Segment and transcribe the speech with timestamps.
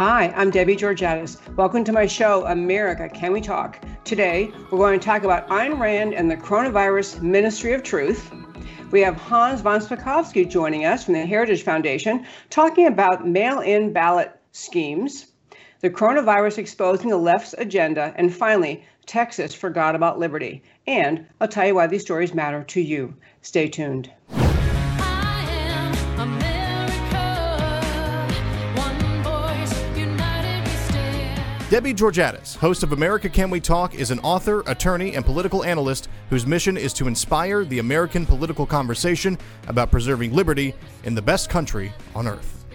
[0.00, 1.36] Hi, I'm Debbie Georgatos.
[1.56, 3.78] Welcome to my show, America Can We Talk?
[4.02, 8.32] Today, we're going to talk about Ayn Rand and the Coronavirus Ministry of Truth.
[8.92, 13.92] We have Hans von Spakovsky joining us from the Heritage Foundation talking about mail in
[13.92, 15.32] ballot schemes,
[15.80, 20.62] the coronavirus exposing the left's agenda, and finally, Texas forgot about liberty.
[20.86, 23.12] And I'll tell you why these stories matter to you.
[23.42, 24.10] Stay tuned.
[31.70, 36.08] Debbie Georgatos, host of America Can We Talk, is an author, attorney, and political analyst
[36.28, 39.38] whose mission is to inspire the American political conversation
[39.68, 42.66] about preserving liberty in the best country on earth.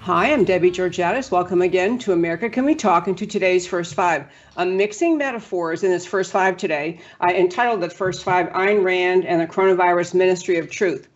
[0.00, 1.30] Hi, I'm Debbie Georgatos.
[1.30, 4.26] Welcome again to America Can We Talk and to today's First Five.
[4.54, 7.00] I'm mixing metaphors in this First Five today.
[7.22, 11.08] I entitled the First Five Ayn Rand and the Coronavirus Ministry of Truth.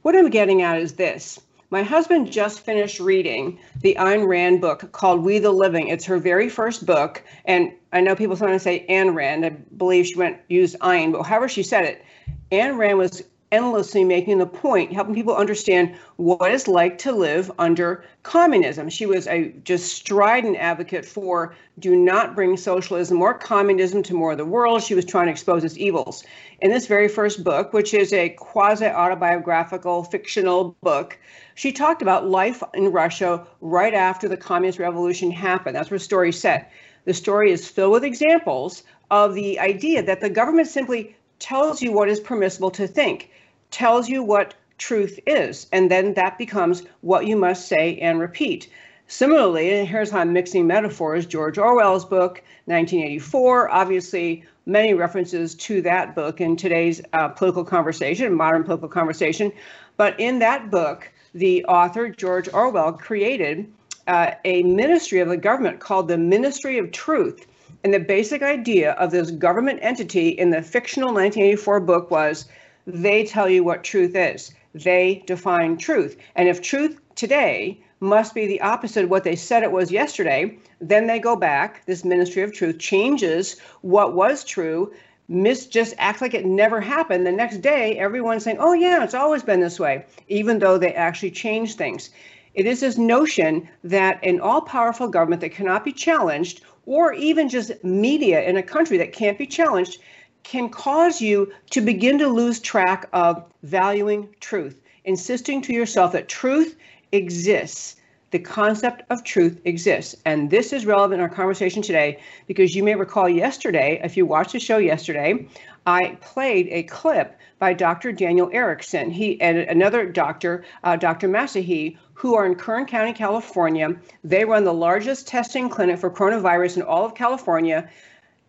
[0.00, 1.38] What I'm getting at is this
[1.70, 5.88] my husband just finished reading the Ayn Rand book called We the Living.
[5.88, 7.22] It's her very first book.
[7.44, 9.44] And I know people sometimes say Ayn Rand.
[9.44, 12.04] I believe she went used Ayn, but however she said it,
[12.50, 17.50] Ayn Rand was endlessly making the point, helping people understand what it's like to live
[17.58, 18.88] under communism.
[18.88, 24.32] She was a just strident advocate for do not bring socialism or communism to more
[24.32, 24.82] of the world.
[24.82, 26.24] She was trying to expose its evils.
[26.60, 31.18] In this very first book, which is a quasi autobiographical fictional book,
[31.54, 35.74] she talked about life in Russia right after the communist revolution happened.
[35.74, 36.70] That's where the story set.
[37.04, 41.92] The story is filled with examples of the idea that the government simply tells you
[41.92, 43.30] what is permissible to think
[43.70, 48.70] tells you what truth is, and then that becomes what you must say and repeat.
[49.08, 55.80] Similarly, and here's how I'm mixing metaphors George Orwell's book, 1984, obviously, many references to
[55.82, 59.50] that book in today's uh, political conversation, modern political conversation.
[59.96, 63.72] But in that book, the author, George Orwell, created
[64.06, 67.46] uh, a ministry of the government called the Ministry of Truth.
[67.84, 72.48] And the basic idea of this government entity in the fictional 1984 book was
[72.86, 74.52] they tell you what truth is.
[74.74, 76.16] They define truth.
[76.34, 80.58] And if truth today must be the opposite of what they said it was yesterday,
[80.80, 81.84] then they go back.
[81.86, 84.92] This ministry of truth changes what was true,
[85.28, 87.26] miss just act like it never happened.
[87.26, 90.94] The next day, everyone's saying, oh, yeah, it's always been this way, even though they
[90.94, 92.10] actually change things.
[92.54, 97.50] It is this notion that an all powerful government that cannot be challenged, or even
[97.50, 100.00] just media in a country that can't be challenged,
[100.42, 106.30] can cause you to begin to lose track of valuing truth, insisting to yourself that
[106.30, 106.78] truth
[107.12, 107.96] exists.
[108.30, 110.16] The concept of truth exists.
[110.24, 114.24] And this is relevant in our conversation today because you may recall yesterday, if you
[114.24, 115.46] watched the show yesterday,
[115.86, 118.12] I played a clip by Dr.
[118.12, 119.10] Daniel Erickson.
[119.10, 121.28] He and another doctor, uh, Dr.
[121.28, 123.96] Massihi, who are in Kern County, California.
[124.24, 127.88] They run the largest testing clinic for coronavirus in all of California.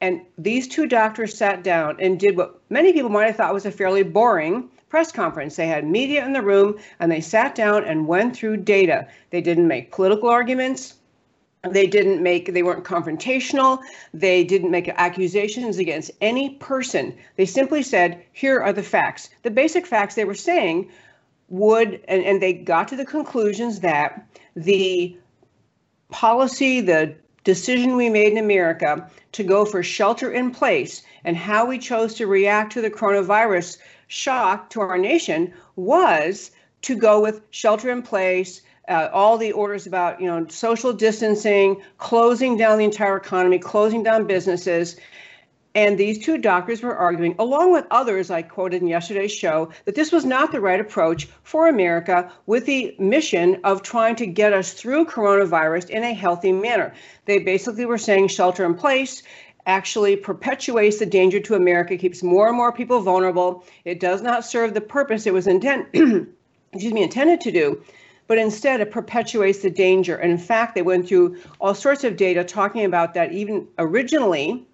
[0.02, 3.66] And these two doctors sat down and did what many people might have thought was
[3.66, 5.56] a fairly boring press conference.
[5.56, 9.08] They had media in the room and they sat down and went through data.
[9.30, 10.96] They didn't make political arguments.
[11.68, 13.80] They didn't make, they weren't confrontational.
[14.14, 17.18] They didn't make accusations against any person.
[17.36, 19.30] They simply said, here are the facts.
[19.44, 20.90] The basic facts they were saying
[21.50, 24.26] would, and, and they got to the conclusions that
[24.56, 25.18] the
[26.10, 31.66] policy, the decision we made in America to go for shelter in place and how
[31.66, 33.78] we chose to react to the coronavirus
[34.08, 39.88] shock to our nation was to go with shelter in place, uh, all the orders
[39.88, 44.98] about you know social distancing, closing down the entire economy, closing down businesses,
[45.76, 49.94] and these two doctors were arguing, along with others I quoted in yesterday's show, that
[49.94, 54.52] this was not the right approach for America with the mission of trying to get
[54.52, 56.94] us through coronavirus in a healthy manner.
[57.26, 59.22] They basically were saying shelter in place
[59.68, 63.64] actually perpetuates the danger to America, keeps more and more people vulnerable.
[63.86, 65.88] It does not serve the purpose it was intent,
[66.74, 67.84] excuse me, intended to do
[68.30, 70.16] but instead it perpetuates the danger.
[70.16, 74.68] And in fact, they went through all sorts of data talking about that even originally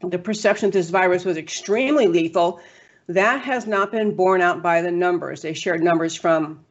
[0.00, 2.60] the perception that this virus was extremely lethal,
[3.08, 5.42] that has not been borne out by the numbers.
[5.42, 6.64] They shared numbers from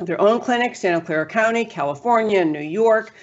[0.00, 3.14] their own clinics, Santa Clara County, California, New York,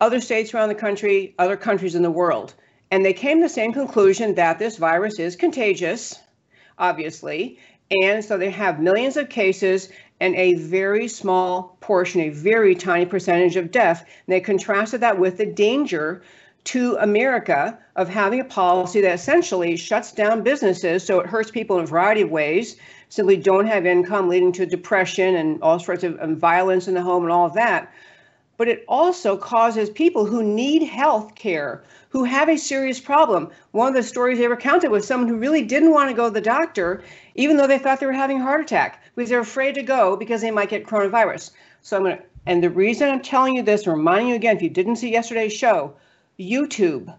[0.00, 2.54] other states around the country, other countries in the world.
[2.90, 6.18] And they came to the same conclusion that this virus is contagious,
[6.78, 7.58] obviously.
[7.90, 9.90] And so they have millions of cases
[10.20, 14.00] and a very small portion, a very tiny percentage of death.
[14.00, 16.22] And they contrasted that with the danger
[16.64, 21.78] to America of having a policy that essentially shuts down businesses so it hurts people
[21.78, 22.76] in a variety of ways,
[23.08, 27.02] simply don't have income, leading to depression and all sorts of um, violence in the
[27.02, 27.92] home and all of that.
[28.56, 31.84] But it also causes people who need health care,
[32.16, 33.50] who have a serious problem.
[33.72, 36.32] One of the stories they recounted was someone who really didn't want to go to
[36.32, 37.02] the doctor,
[37.34, 40.16] even though they thought they were having a heart attack, because they're afraid to go
[40.16, 41.50] because they might get coronavirus.
[41.82, 44.62] So I'm going to, and the reason I'm telling you this, reminding you again, if
[44.62, 45.92] you didn't see yesterday's show,
[46.40, 47.14] YouTube,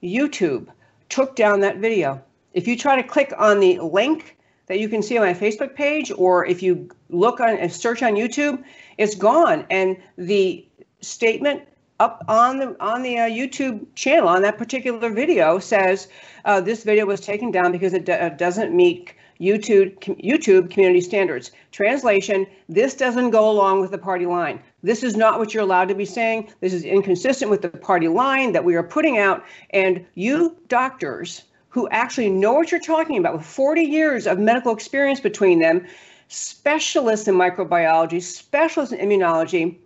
[0.00, 0.68] YouTube
[1.08, 2.22] took down that video.
[2.54, 4.36] If you try to click on the link
[4.68, 8.04] that you can see on my Facebook page, or if you look on and search
[8.04, 8.62] on YouTube,
[8.98, 9.66] it's gone.
[9.68, 10.64] And the
[11.00, 11.66] statement
[11.98, 16.08] up on the on the uh, YouTube channel on that particular video says
[16.44, 21.52] uh, this video was taken down because it uh, doesn't meet YouTube YouTube community standards.
[21.72, 24.60] Translation: This doesn't go along with the party line.
[24.82, 26.50] This is not what you're allowed to be saying.
[26.60, 29.44] This is inconsistent with the party line that we are putting out.
[29.70, 34.72] And you doctors who actually know what you're talking about, with 40 years of medical
[34.72, 35.86] experience between them,
[36.28, 39.76] specialists in microbiology, specialists in immunology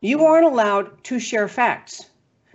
[0.00, 2.06] you aren't allowed to share facts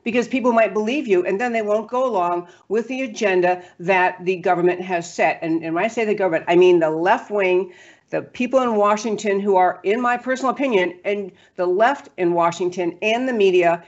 [0.04, 4.24] because people might believe you and then they won't go along with the agenda that
[4.26, 5.40] the government has set.
[5.42, 7.74] And, and when I say the government, I mean the left wing,
[8.10, 12.98] the people in Washington who are, in my personal opinion, and the left in Washington
[13.02, 13.84] and the media,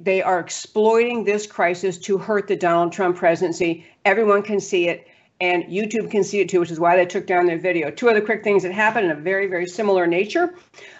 [0.00, 3.84] they are exploiting this crisis to hurt the Donald Trump presidency.
[4.04, 5.08] Everyone can see it
[5.44, 7.90] and YouTube can see it too, which is why they took down their video.
[7.90, 10.54] Two other quick things that happened in a very, very similar nature.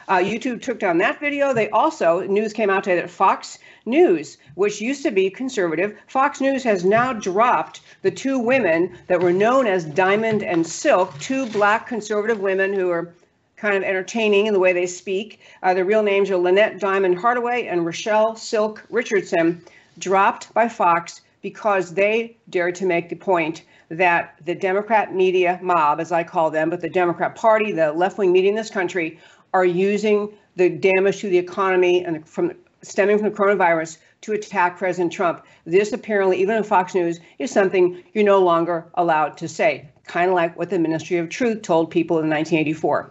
[0.07, 1.55] Uh, YouTube took down that video.
[1.55, 6.43] They also, news came out today that Fox News, which used to be conservative, Fox
[6.43, 11.47] News has now dropped the two women that were known as Diamond and Silk, two
[11.47, 13.15] black conservative women who are
[13.57, 15.41] kind of entertaining in the way they speak.
[15.63, 19.63] Uh, their real names are Lynette Diamond Hardaway and Rochelle Silk Richardson,
[19.99, 23.63] dropped by Fox because they dared to make the point
[23.99, 28.19] that the Democrat media mob, as I call them, but the Democrat Party, the left
[28.19, 29.19] wing media in this country,
[29.53, 32.53] are using the damage to the economy and from
[32.83, 35.45] stemming from the coronavirus to attack President Trump.
[35.65, 40.31] This apparently, even in Fox News, is something you're no longer allowed to say, kind
[40.31, 43.11] of like what the Ministry of Truth told people in 1984.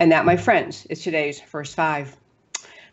[0.00, 2.16] And that, my friends, is today's first five.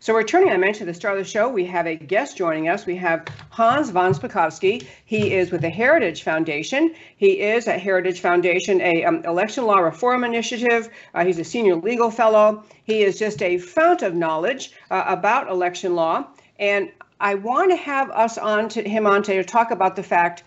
[0.04, 2.84] So returning, I mentioned the start of the show, we have a guest joining us.
[2.84, 4.86] We have Hans von Spakovsky.
[5.06, 6.94] He is with the Heritage Foundation.
[7.16, 10.90] He is at Heritage Foundation, a um, election law reform initiative.
[11.14, 12.64] Uh, he's a senior legal fellow.
[12.84, 16.26] He is just a fount of knowledge uh, about election law.
[16.58, 20.02] And I want to have us on to him on today to talk about the
[20.02, 20.44] fact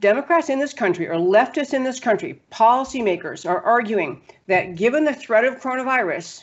[0.00, 5.14] Democrats in this country or leftists in this country, policymakers are arguing that given the
[5.14, 6.42] threat of coronavirus,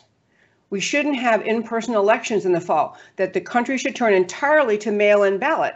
[0.72, 4.78] we shouldn't have in person elections in the fall, that the country should turn entirely
[4.80, 5.76] to mail in ballot,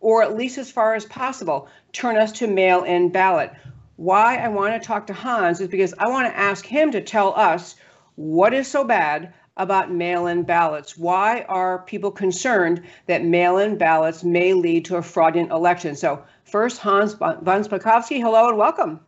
[0.00, 3.50] or at least as far as possible, turn us to mail in ballot.
[3.96, 7.00] Why I want to talk to Hans is because I want to ask him to
[7.00, 7.76] tell us
[8.14, 10.98] what is so bad about mail in ballots.
[10.98, 15.96] Why are people concerned that mail in ballots may lead to a fraudulent election?
[15.96, 19.00] So, first, Hans von Spakovsky, hello and welcome.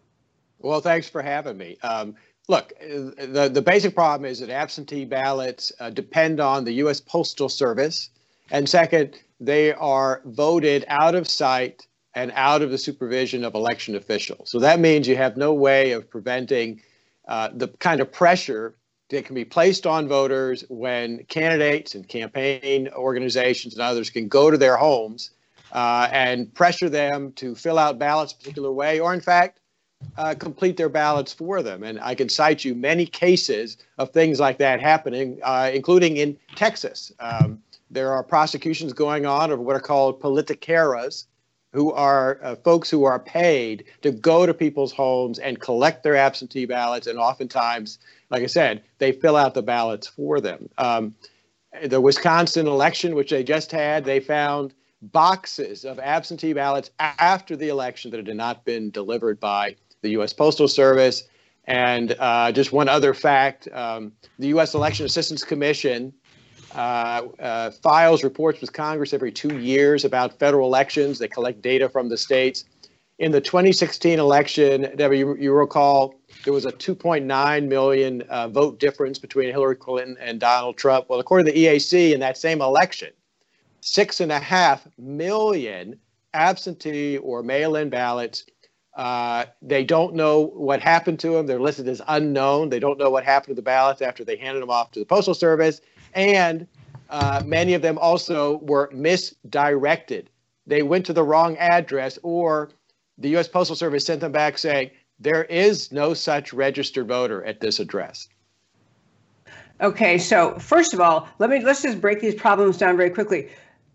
[0.61, 1.77] Well, thanks for having me.
[1.83, 2.17] Um,
[2.49, 6.99] Look, the, the basic problem is that absentee ballots uh, depend on the U.S.
[6.99, 8.09] Postal Service.
[8.51, 13.95] And second, they are voted out of sight and out of the supervision of election
[13.95, 14.51] officials.
[14.51, 16.81] So that means you have no way of preventing
[17.29, 18.75] uh, the kind of pressure
[19.11, 24.51] that can be placed on voters when candidates and campaign organizations and others can go
[24.51, 25.33] to their homes
[25.73, 29.61] uh, and pressure them to fill out ballots a particular way, or in fact,
[30.19, 31.83] uh, complete their ballots for them.
[31.83, 36.37] And I can cite you many cases of things like that happening, uh, including in
[36.57, 37.13] Texas.
[37.21, 41.27] Um, there are prosecutions going on of what are called politiqueras,
[41.73, 46.17] who are uh, folks who are paid to go to people's homes and collect their
[46.17, 47.07] absentee ballots.
[47.07, 47.99] And oftentimes,
[48.31, 50.69] like I said, they fill out the ballots for them.
[50.79, 51.15] Um,
[51.85, 57.69] the Wisconsin election, which they just had, they found boxes of absentee ballots after the
[57.69, 60.33] election that had not been delivered by the U.S.
[60.33, 61.25] Postal Service.
[61.65, 64.75] And uh, just one other fact um, the U.S.
[64.75, 66.15] Election Assistance Commission
[66.75, 71.19] uh, uh, files reports with Congress every two years about federal elections.
[71.19, 72.65] They collect data from the states.
[73.19, 76.15] In the 2016 election, Debbie, you, you recall
[76.45, 81.07] there was a 2.9 million uh, vote difference between Hillary Clinton and Donald Trump.
[81.09, 83.11] Well, according to the EAC, in that same election,
[83.81, 85.99] six and a half million
[86.35, 88.45] absentee or mail in ballots
[88.99, 91.47] uh, they don't know what happened to them.
[91.47, 92.69] They're listed as unknown.
[92.69, 95.07] They don't know what happened to the ballots after they handed them off to the
[95.07, 95.81] Postal Service.
[96.15, 96.67] And
[97.09, 100.31] uh, many of them also were misdirected.
[100.67, 102.71] They went to the wrong address, or
[103.19, 103.47] the U.S.
[103.47, 104.91] Postal Service sent them back saying,
[105.21, 108.29] there is no such registered voter at this address.
[109.81, 113.49] Okay, so first of all, let me let's just break these problems down very quickly.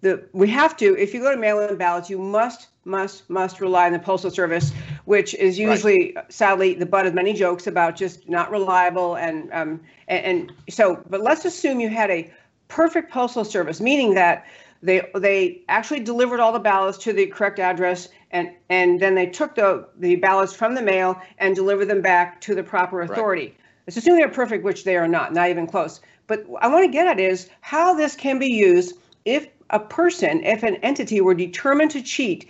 [0.03, 3.85] The we have to, if you go to mail-in ballots, you must must must rely
[3.85, 4.73] on the postal service,
[5.05, 6.31] which is usually right.
[6.31, 9.79] sadly the butt of many jokes about just not reliable and um
[10.09, 11.01] and, and so.
[11.09, 12.29] But let's assume you had a
[12.67, 14.45] perfect postal service, meaning that
[14.81, 19.27] they they actually delivered all the ballots to the correct address and and then they
[19.27, 23.45] took the the ballots from the mail and delivered them back to the proper authority.
[23.45, 23.57] Right.
[23.87, 26.01] Let's assume they're perfect, which they are not, not even close.
[26.27, 28.95] But I want to get at is how this can be used
[29.25, 32.47] if a person, if an entity were determined to cheat.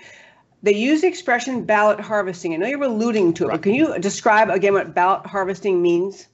[0.62, 2.54] They use the expression ballot harvesting.
[2.54, 3.54] I know you're alluding to it, right.
[3.56, 6.28] but can you describe again what ballot harvesting means?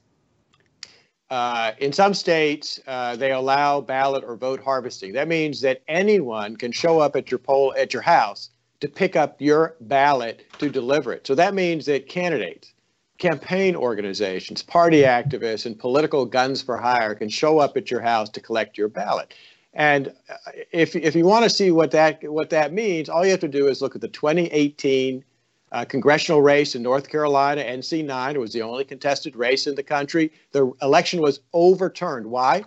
[1.30, 5.12] Uh, in some states, uh, they allow ballot or vote harvesting.
[5.12, 9.14] That means that anyone can show up at your poll at your house to pick
[9.14, 11.26] up your ballot to deliver it.
[11.26, 12.72] So that means that candidates,
[13.18, 18.28] campaign organizations, party activists, and political guns for hire can show up at your house
[18.30, 19.34] to collect your ballot.
[19.72, 20.34] And uh,
[20.72, 23.48] if, if you want to see what that what that means, all you have to
[23.48, 25.24] do is look at the 2018
[25.72, 28.34] uh, congressional race in North Carolina, NC9.
[28.34, 30.32] It was the only contested race in the country.
[30.52, 32.26] The election was overturned.
[32.26, 32.64] Why?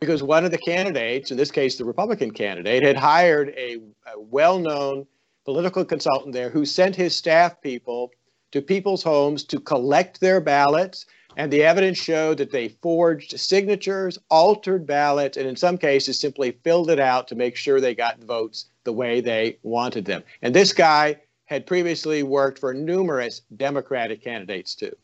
[0.00, 3.78] Because one of the candidates, in this case the Republican candidate, had hired a,
[4.14, 5.06] a well-known
[5.44, 8.10] political consultant there who sent his staff people
[8.50, 11.06] to people's homes to collect their ballots.
[11.36, 16.52] And the evidence showed that they forged signatures, altered ballots, and in some cases simply
[16.64, 20.22] filled it out to make sure they got votes the way they wanted them.
[20.42, 24.94] And this guy had previously worked for numerous Democratic candidates, too.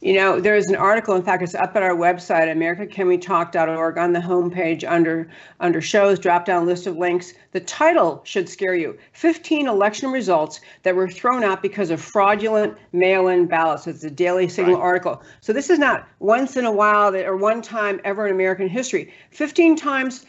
[0.00, 4.18] You know, there's an article, in fact, it's up at our website, americacanwetalk.org, on the
[4.18, 5.28] homepage under
[5.60, 7.34] under shows, drop down list of links.
[7.52, 12.78] The title should scare you 15 election results that were thrown out because of fraudulent
[12.94, 13.86] mail in ballots.
[13.86, 14.82] It's a Daily Signal right.
[14.82, 15.22] article.
[15.42, 18.68] So this is not once in a while that, or one time ever in American
[18.68, 19.12] history.
[19.32, 20.24] 15 times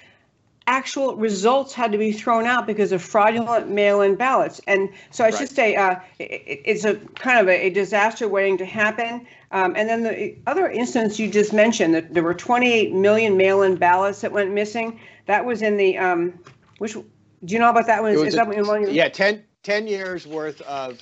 [0.67, 4.61] actual results had to be thrown out because of fraudulent mail-in ballots.
[4.67, 5.37] And so I right.
[5.37, 9.25] should say uh, it, it's a kind of a, a disaster waiting to happen.
[9.51, 13.75] Um, and then the other instance you just mentioned that there were 28 million mail-in
[13.75, 14.99] ballots that went missing.
[15.25, 16.39] That was in the um,
[16.77, 18.11] which do you know about that one?
[18.11, 18.93] Is, is that one?
[18.93, 21.01] Yeah, 10, 10 years worth of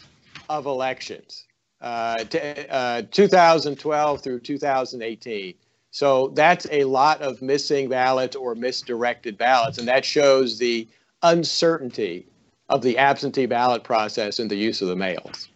[0.49, 1.45] of elections,
[1.81, 2.23] uh,
[2.69, 5.53] uh, 2012 through 2018.
[5.91, 10.87] So that's a lot of missing ballots or misdirected ballots, and that shows the
[11.21, 12.25] uncertainty
[12.69, 15.48] of the absentee ballot process and the use of the mails.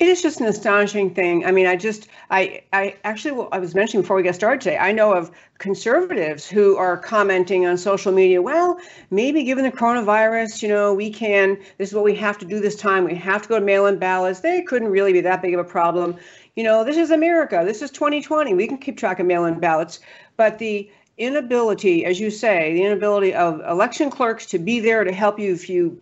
[0.00, 1.44] It is just an astonishing thing.
[1.44, 4.60] I mean, I just, I, I actually, well, I was mentioning before we get started
[4.60, 8.80] today, I know of conservatives who are commenting on social media, well,
[9.10, 12.60] maybe given the coronavirus, you know, we can, this is what we have to do
[12.60, 13.04] this time.
[13.04, 14.40] We have to go to mail in ballots.
[14.40, 16.16] They couldn't really be that big of a problem
[16.56, 17.62] you know, this is America.
[17.64, 18.54] This is 2020.
[18.54, 20.00] We can keep track of mail in ballots.
[20.36, 25.12] But the inability, as you say, the inability of election clerks to be there to
[25.12, 26.00] help you if you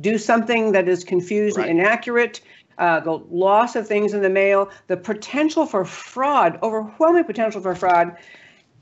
[0.00, 1.68] do something that is confused right.
[1.68, 2.40] and inaccurate,
[2.80, 7.74] uh, the loss of things in the mail, the potential for fraud, overwhelming potential for
[7.74, 8.16] fraud.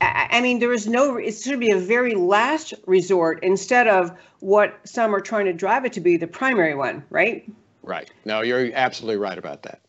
[0.01, 4.79] I mean, there is no, it should be a very last resort instead of what
[4.85, 7.43] some are trying to drive it to be the primary one, right?
[7.83, 8.09] Right.
[8.23, 9.81] No, you're absolutely right about that.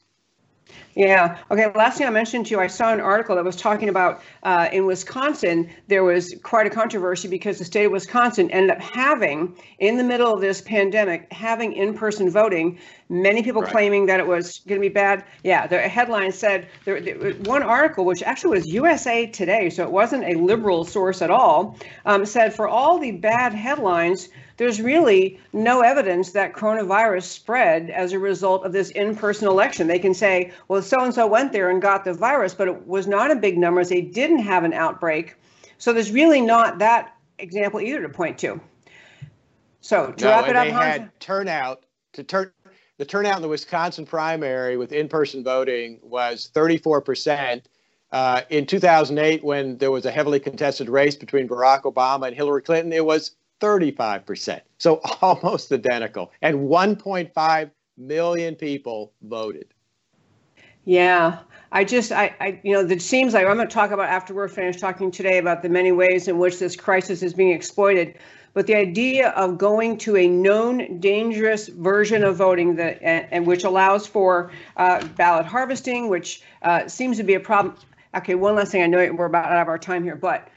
[0.96, 1.38] Yeah.
[1.50, 1.70] Okay.
[1.74, 4.68] Last thing I mentioned to you, I saw an article that was talking about uh,
[4.72, 9.56] in Wisconsin, there was quite a controversy because the state of Wisconsin ended up having,
[9.78, 12.78] in the middle of this pandemic, having in person voting.
[13.08, 13.70] Many people right.
[13.70, 15.24] claiming that it was going to be bad.
[15.44, 15.66] Yeah.
[15.66, 20.24] The headline said there, there, one article, which actually was USA Today, so it wasn't
[20.24, 24.28] a liberal source at all, um, said for all the bad headlines,
[24.60, 29.86] there's really no evidence that coronavirus spread as a result of this in-person election.
[29.86, 33.30] They can say, well, so-and-so went there and got the virus, but it was not
[33.30, 33.88] in big numbers.
[33.88, 35.34] They didn't have an outbreak.
[35.78, 38.60] So there's really not that example either to point to.
[39.80, 42.52] So to no, wrap it up, they had turnout to turn
[42.98, 47.66] the turnout in the Wisconsin primary with in-person voting was 34 percent.
[48.12, 52.60] Uh, in 2008, when there was a heavily contested race between Barack Obama and Hillary
[52.60, 54.60] Clinton, it was 35%.
[54.78, 56.32] So almost identical.
[56.42, 59.66] And 1.5 million people voted.
[60.84, 61.40] Yeah.
[61.72, 64.34] I just, I, I, you know, it seems like I'm going to talk about after
[64.34, 68.18] we're finished talking today about the many ways in which this crisis is being exploited.
[68.52, 73.46] But the idea of going to a known dangerous version of voting that, and, and
[73.46, 77.76] which allows for uh, ballot harvesting, which uh, seems to be a problem.
[78.16, 78.82] Okay, one last thing.
[78.82, 80.48] I know we're about out of our time here, but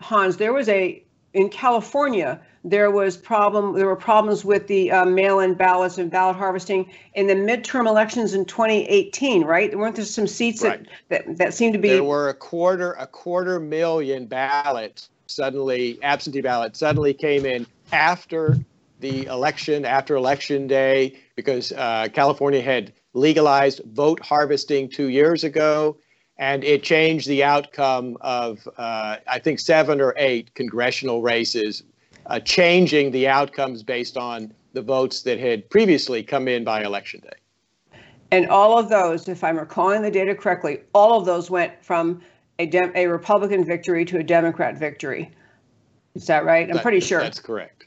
[0.00, 1.02] Hans, there was a
[1.34, 6.36] in California there was problem there were problems with the uh, mail-in ballots and ballot
[6.36, 10.86] harvesting in the midterm elections in 2018 right weren't there some seats right.
[11.08, 15.98] that, that that seemed to be there were a quarter a quarter million ballots suddenly
[16.02, 18.58] absentee ballots suddenly came in after
[19.00, 25.96] the election after election day because uh, california had legalized vote harvesting two years ago
[26.38, 31.82] and it changed the outcome of uh, i think seven or eight congressional races
[32.28, 37.20] uh, changing the outcomes based on the votes that had previously come in by election
[37.20, 37.98] day.
[38.30, 42.20] And all of those, if I'm recalling the data correctly, all of those went from
[42.58, 45.30] a, Dem- a Republican victory to a Democrat victory.
[46.14, 46.68] Is that right?
[46.68, 47.20] I'm that, pretty sure.
[47.20, 47.86] That's correct.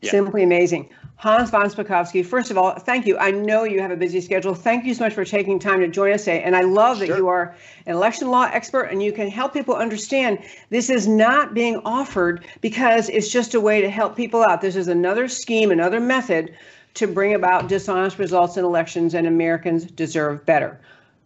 [0.00, 0.12] Yeah.
[0.12, 0.88] Simply amazing.
[1.20, 3.18] Hans von Spakovsky, first of all, thank you.
[3.18, 4.54] I know you have a busy schedule.
[4.54, 6.42] Thank you so much for taking time to join us today.
[6.42, 7.18] And I love that sure.
[7.18, 10.38] you are an election law expert and you can help people understand
[10.70, 14.62] this is not being offered because it's just a way to help people out.
[14.62, 16.54] This is another scheme, another method
[16.94, 20.80] to bring about dishonest results in elections, and Americans deserve better.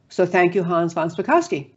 [0.08, 1.70] So thank you, Hans von Spakovsky.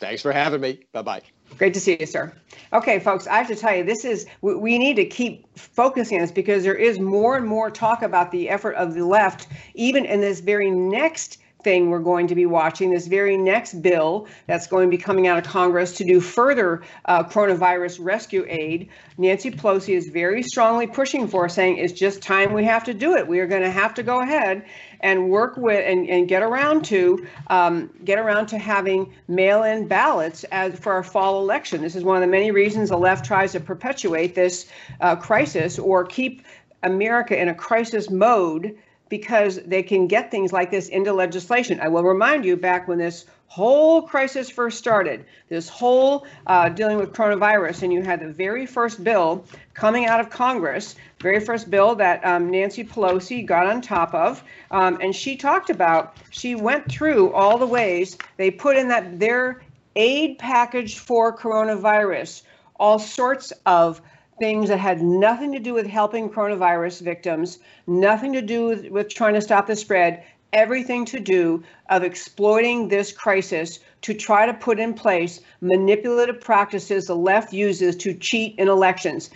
[0.00, 0.80] Thanks for having me.
[0.92, 1.22] Bye bye.
[1.58, 2.32] Great to see you, sir.
[2.72, 6.18] Okay, folks, I have to tell you, this is, we, we need to keep focusing
[6.18, 9.48] on this because there is more and more talk about the effort of the left,
[9.74, 14.26] even in this very next thing we're going to be watching, this very next bill
[14.46, 18.88] that's going to be coming out of Congress to do further uh, coronavirus rescue aid.
[19.18, 23.14] Nancy Pelosi is very strongly pushing for, saying it's just time we have to do
[23.14, 23.26] it.
[23.26, 24.64] We are going to have to go ahead
[25.02, 30.44] and work with and, and get around to um, get around to having mail-in ballots
[30.44, 31.82] as for our fall election.
[31.82, 34.66] This is one of the many reasons the left tries to perpetuate this
[35.00, 36.42] uh, crisis or keep
[36.82, 38.76] America in a crisis mode
[39.08, 41.78] because they can get things like this into legislation.
[41.80, 46.96] I will remind you back when this whole crisis first started, this whole uh, dealing
[46.96, 51.70] with coronavirus, and you had the very first bill coming out of Congress, very first
[51.70, 56.56] bill that um, Nancy Pelosi got on top of, um, and she talked about, she
[56.56, 59.62] went through all the ways they put in that their
[59.94, 62.42] aid package for coronavirus,
[62.76, 64.02] all sorts of
[64.40, 69.08] things that had nothing to do with helping coronavirus victims, nothing to do with, with
[69.08, 74.54] trying to stop the spread, everything to do of exploiting this crisis to try to
[74.54, 79.30] put in place manipulative practices the left uses to cheat in elections.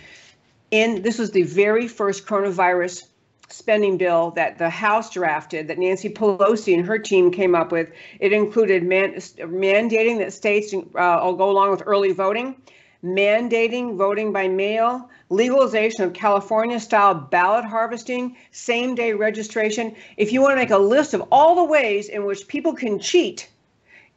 [0.71, 3.03] In this was the very first coronavirus
[3.49, 7.89] spending bill that the House drafted that Nancy Pelosi and her team came up with.
[8.19, 12.55] It included man, mandating that states uh, go along with early voting
[13.03, 19.95] mandating voting by mail, legalization of California style ballot harvesting, same day registration.
[20.17, 22.99] If you want to make a list of all the ways in which people can
[22.99, 23.49] cheat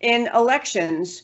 [0.00, 1.22] in elections,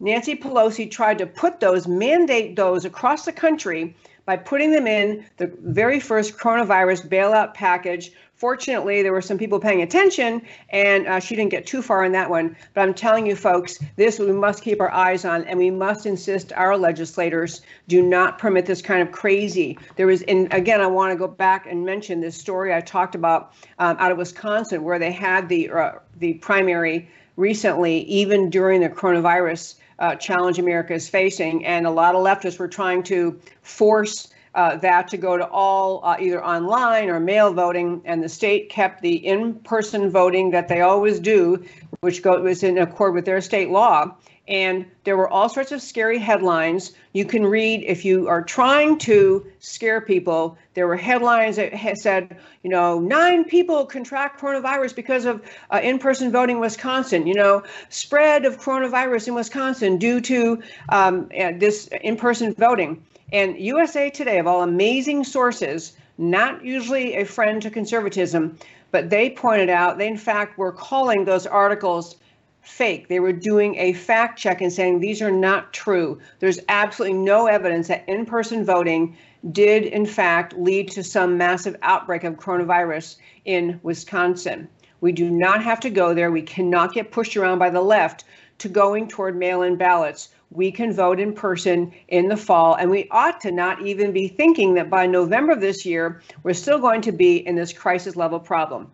[0.00, 3.94] Nancy Pelosi tried to put those, mandate those across the country
[4.30, 9.60] by putting them in the very first coronavirus bailout package Fortunately, there were some people
[9.60, 10.40] paying attention,
[10.70, 12.56] and uh, she didn't get too far in that one.
[12.72, 16.06] But I'm telling you, folks, this we must keep our eyes on, and we must
[16.06, 19.78] insist our legislators do not permit this kind of crazy.
[19.96, 23.14] There was, and again, I want to go back and mention this story I talked
[23.14, 28.80] about um, out of Wisconsin, where they had the uh, the primary recently, even during
[28.80, 33.38] the coronavirus uh, challenge America is facing, and a lot of leftists were trying to
[33.62, 38.28] force uh, that to go to all uh, either online or mail voting, and the
[38.28, 41.64] state kept the in-person voting that they always do,
[42.00, 44.16] which go, was in accord with their state law.
[44.50, 46.90] And there were all sorts of scary headlines.
[47.12, 50.58] You can read if you are trying to scare people.
[50.74, 56.32] There were headlines that said, you know, nine people contract coronavirus because of uh, in-person
[56.32, 57.28] voting in Wisconsin.
[57.28, 63.00] You know, spread of coronavirus in Wisconsin due to um, this in-person voting.
[63.32, 68.58] And USA Today, of all amazing sources, not usually a friend to conservatism,
[68.90, 72.16] but they pointed out they, in fact, were calling those articles
[72.62, 73.08] fake.
[73.08, 76.18] They were doing a fact check and saying these are not true.
[76.38, 79.16] There's absolutely no evidence that in person voting
[79.52, 84.68] did, in fact, lead to some massive outbreak of coronavirus in Wisconsin.
[85.00, 86.30] We do not have to go there.
[86.30, 88.24] We cannot get pushed around by the left
[88.58, 92.74] to going toward mail in ballots we can vote in person in the fall.
[92.74, 96.54] And we ought to not even be thinking that by November of this year, we're
[96.54, 98.90] still going to be in this crisis level problem.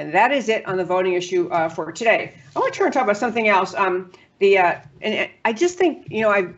[0.00, 2.32] And that is it on the voting issue uh, for today.
[2.56, 3.74] I want to turn and talk about something else.
[3.74, 6.48] Um, the uh, and I just think you know I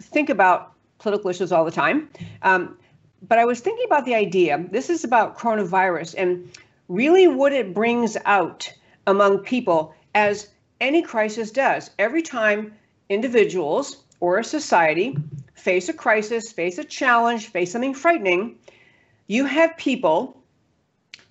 [0.00, 2.08] think about political issues all the time,
[2.40, 2.78] um,
[3.28, 4.64] but I was thinking about the idea.
[4.70, 6.50] This is about coronavirus and
[6.88, 8.72] really what it brings out
[9.06, 10.48] among people as
[10.80, 11.90] any crisis does.
[11.98, 12.72] Every time
[13.10, 15.18] individuals or a society
[15.54, 18.56] face a crisis, face a challenge, face something frightening,
[19.26, 20.40] you have people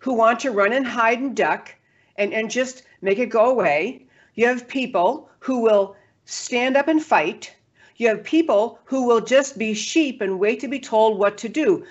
[0.05, 1.73] who want to run and hide and duck
[2.17, 4.05] and, and just make it go away.
[4.35, 7.51] You have people who will stand up and fight.
[7.95, 11.49] You have people who will just be sheep and wait to be told what to
[11.49, 11.83] do.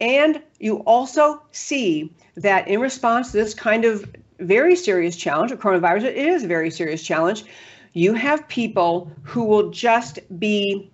[0.00, 4.02] And you also see that in response to this kind of
[4.38, 7.44] very serious challenge of coronavirus, it is a very serious challenge.
[7.92, 10.90] You have people who will just be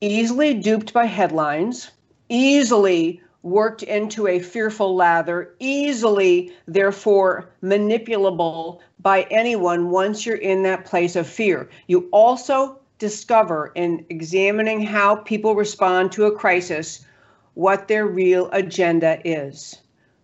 [0.00, 1.90] easily duped by headlines,
[2.28, 10.84] easily worked into a fearful lather, easily, therefore, manipulable by anyone once you're in that
[10.84, 11.68] place of fear.
[11.86, 17.06] You also discover in examining how people respond to a crisis
[17.54, 19.78] what their real agenda is.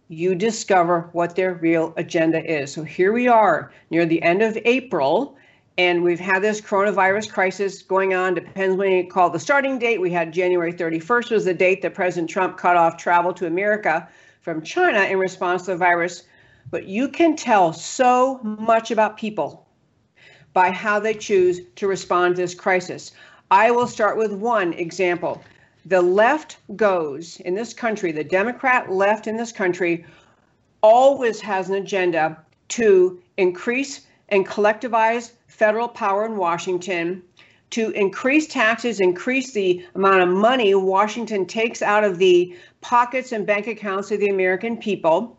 [0.08, 2.72] You discover what their real agenda is.
[2.72, 5.35] So here we are near the end of April,
[5.78, 8.34] and we've had this coronavirus crisis going on.
[8.34, 10.00] Depends when you call the starting date.
[10.00, 14.08] We had January 31st was the date that President Trump cut off travel to America
[14.40, 16.22] from China in response to the virus.
[16.70, 19.66] But you can tell so much about people
[20.54, 23.12] by how they choose to respond to this crisis.
[23.50, 25.44] I will start with one example.
[25.84, 30.04] The left goes in this country, the Democrat left in this country
[30.80, 37.22] always has an agenda to increase and collectivize federal power in Washington
[37.70, 43.46] to increase taxes, increase the amount of money Washington takes out of the pockets and
[43.46, 45.38] bank accounts of the American people,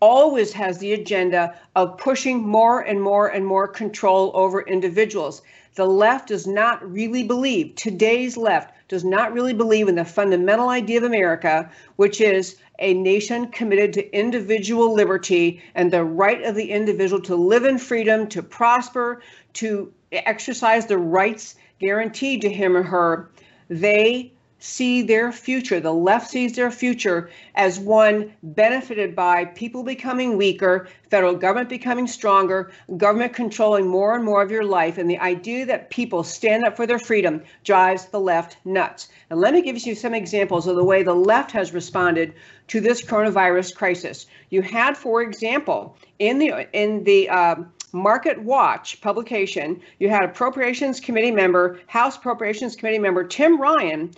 [0.00, 5.42] always has the agenda of pushing more and more and more control over individuals.
[5.74, 10.68] The left does not really believe, today's left does not really believe in the fundamental
[10.68, 16.56] idea of America, which is a nation committed to individual liberty and the right of
[16.56, 19.22] the individual to live in freedom, to prosper,
[19.52, 23.30] to exercise the rights guaranteed to him or her,
[23.68, 30.36] they see their future, the left sees their future as one benefited by people becoming
[30.36, 34.98] weaker, federal government becoming stronger, government controlling more and more of your life.
[34.98, 39.08] And the idea that people stand up for their freedom drives the left nuts.
[39.30, 42.34] And let me give you some examples of the way the left has responded
[42.68, 44.26] to this coronavirus crisis.
[44.50, 51.00] You had, for example, in the in the um, Market Watch publication, you had Appropriations
[51.00, 54.12] Committee member, House Appropriations Committee member Tim Ryan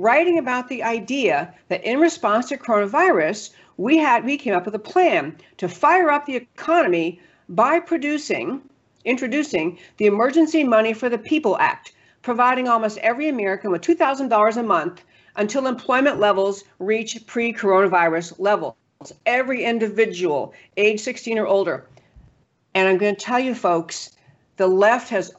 [0.00, 4.74] writing about the idea that in response to coronavirus, we had we came up with
[4.74, 8.62] a plan to fire up the economy by producing
[9.04, 14.62] introducing the Emergency Money for the People Act, providing almost every American with $2,000 a
[14.62, 15.04] month
[15.36, 18.76] until employment levels reach pre-coronavirus levels.
[19.26, 21.86] Every individual age 16 or older
[22.74, 24.10] and I'm going to tell you, folks,
[24.56, 25.32] the left has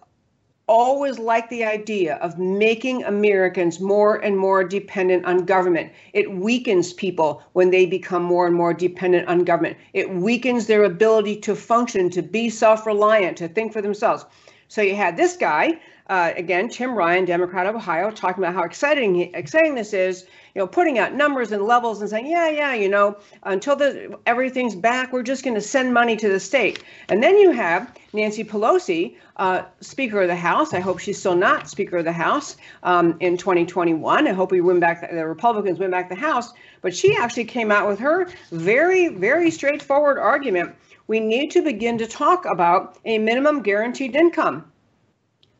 [0.67, 5.91] always liked the idea of making Americans more and more dependent on government.
[6.13, 9.77] It weakens people when they become more and more dependent on government.
[9.93, 14.25] It weakens their ability to function, to be self reliant, to think for themselves.
[14.67, 18.63] So you had this guy, uh, again, Tim Ryan, Democrat of Ohio, talking about how
[18.63, 22.73] exciting exciting this is you know, putting out numbers and levels and saying, yeah, yeah,
[22.73, 26.81] you know, until the everything's back, we're just going to send money to the state.
[27.09, 30.73] And then you have Nancy Pelosi, uh, Speaker of the House.
[30.73, 34.27] I hope she's still not Speaker of the House um, in 2021.
[34.27, 36.53] I hope we win back the, the Republicans win back the House.
[36.81, 40.73] But she actually came out with her very, very straightforward argument.
[41.07, 44.71] We need to begin to talk about a minimum guaranteed income.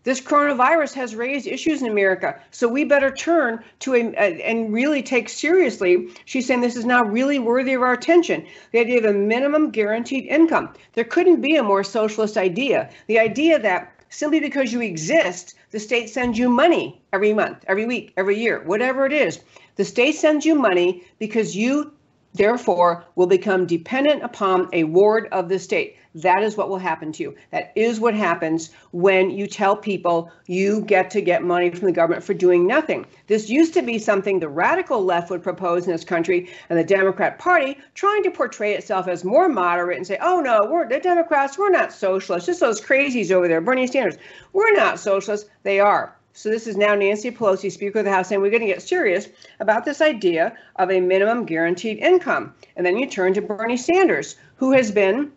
[0.05, 4.71] This coronavirus has raised issues in America, so we better turn to a, a, and
[4.71, 6.09] really take seriously.
[6.25, 8.45] She's saying this is now really worthy of our attention.
[8.71, 10.69] The idea of a minimum guaranteed income.
[10.93, 12.91] There couldn't be a more socialist idea.
[13.07, 17.87] The idea that simply because you exist, the state sends you money every month, every
[17.87, 19.41] week, every year, whatever it is.
[19.75, 21.91] The state sends you money because you
[22.35, 25.95] therefore will become dependent upon a ward of the state.
[26.15, 27.35] That is what will happen to you.
[27.51, 31.91] That is what happens when you tell people you get to get money from the
[31.91, 33.05] government for doing nothing.
[33.27, 36.85] This used to be something the radical left would propose in this country, and the
[36.85, 40.99] Democrat Party trying to portray itself as more moderate and say, oh no, we're the
[40.99, 44.17] Democrats, we're not socialists, just those crazies over there, Bernie Sanders.
[44.53, 45.49] We're not socialists.
[45.63, 46.15] They are.
[46.31, 48.81] So this is now Nancy Pelosi, Speaker of the House, saying we're going to get
[48.81, 49.29] serious
[49.61, 52.53] about this idea of a minimum guaranteed income.
[52.75, 55.31] And then you turn to Bernie Sanders, who has been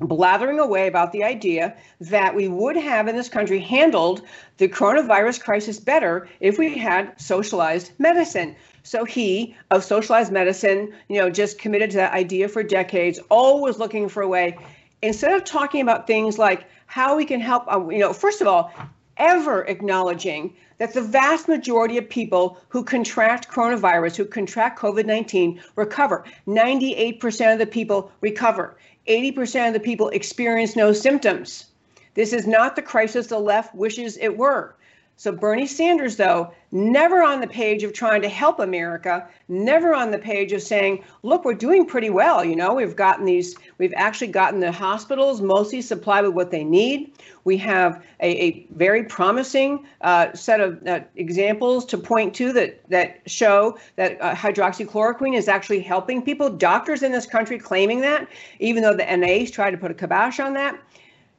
[0.00, 4.22] blathering away about the idea that we would have in this country handled
[4.56, 8.56] the coronavirus crisis better if we had socialized medicine.
[8.84, 13.78] So he, of socialized medicine, you know, just committed to that idea for decades, always
[13.78, 14.56] looking for a way.
[15.02, 18.46] Instead of talking about things like how we can help, um, you know, first of
[18.46, 18.72] all,
[19.18, 25.60] ever acknowledging that the vast majority of people who contract coronavirus, who contract COVID 19,
[25.76, 26.24] recover.
[26.46, 28.76] 98% of the people recover.
[29.08, 31.66] 80% of the people experience no symptoms.
[32.14, 34.74] This is not the crisis the left wishes it were.
[35.22, 40.10] So Bernie Sanders, though, never on the page of trying to help America, never on
[40.10, 42.44] the page of saying, look, we're doing pretty well.
[42.44, 46.64] You know, we've gotten these, we've actually gotten the hospitals mostly supplied with what they
[46.64, 47.12] need.
[47.44, 52.80] We have a, a very promising uh, set of uh, examples to point to that
[52.88, 56.50] that show that uh, hydroxychloroquine is actually helping people.
[56.50, 58.26] Doctors in this country claiming that,
[58.58, 60.80] even though the NIH tried to put a kibosh on that.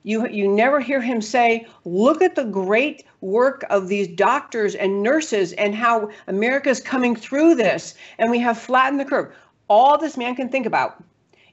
[0.03, 5.01] You, you never hear him say, look at the great work of these doctors and
[5.01, 7.95] nurses and how America is coming through this.
[8.17, 9.33] And we have flattened the curve.
[9.69, 11.01] All this man can think about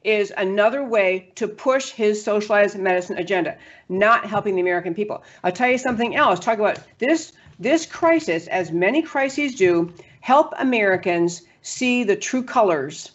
[0.02, 3.56] is another way to push his socialized medicine agenda,
[3.88, 5.22] not helping the American people.
[5.44, 6.40] I'll tell you something else.
[6.40, 13.12] Talk about this this crisis, as many crises do, help Americans see the true colors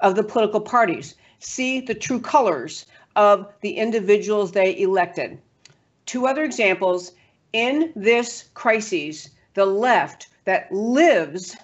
[0.00, 5.38] of the political parties, see the true colors of the individuals they elected.
[6.06, 7.12] Two other examples
[7.52, 11.56] in this crisis, the left that lives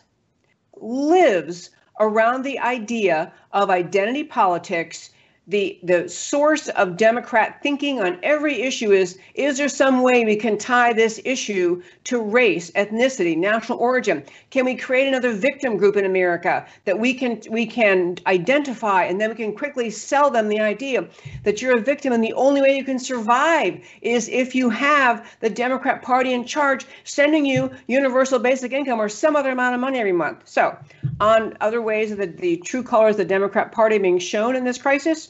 [0.78, 5.10] lives around the idea of identity politics
[5.48, 10.34] the the source of democrat thinking on every issue is is there some way we
[10.34, 14.24] can tie this issue to race ethnicity national origin?
[14.50, 19.20] Can we create another victim group in america that we can we can identify and
[19.20, 21.06] then we can quickly sell them the idea
[21.44, 25.36] that you're a victim and the only way you can survive is if you have
[25.40, 29.80] the democrat party in charge sending you universal basic income or some other amount of
[29.80, 30.40] money every month?
[30.44, 30.76] So
[31.20, 34.64] on other ways of the, the true colors of the democrat party being shown in
[34.64, 35.28] this crisis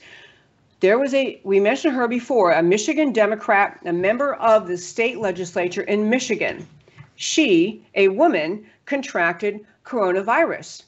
[0.81, 5.19] there was a, we mentioned her before, a Michigan Democrat, a member of the state
[5.19, 6.67] legislature in Michigan.
[7.15, 10.83] She, a woman, contracted coronavirus,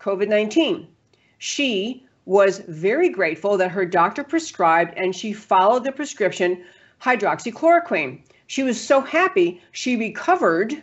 [0.00, 0.88] COVID 19.
[1.38, 6.64] She was very grateful that her doctor prescribed and she followed the prescription
[7.00, 8.20] hydroxychloroquine.
[8.48, 10.82] She was so happy she recovered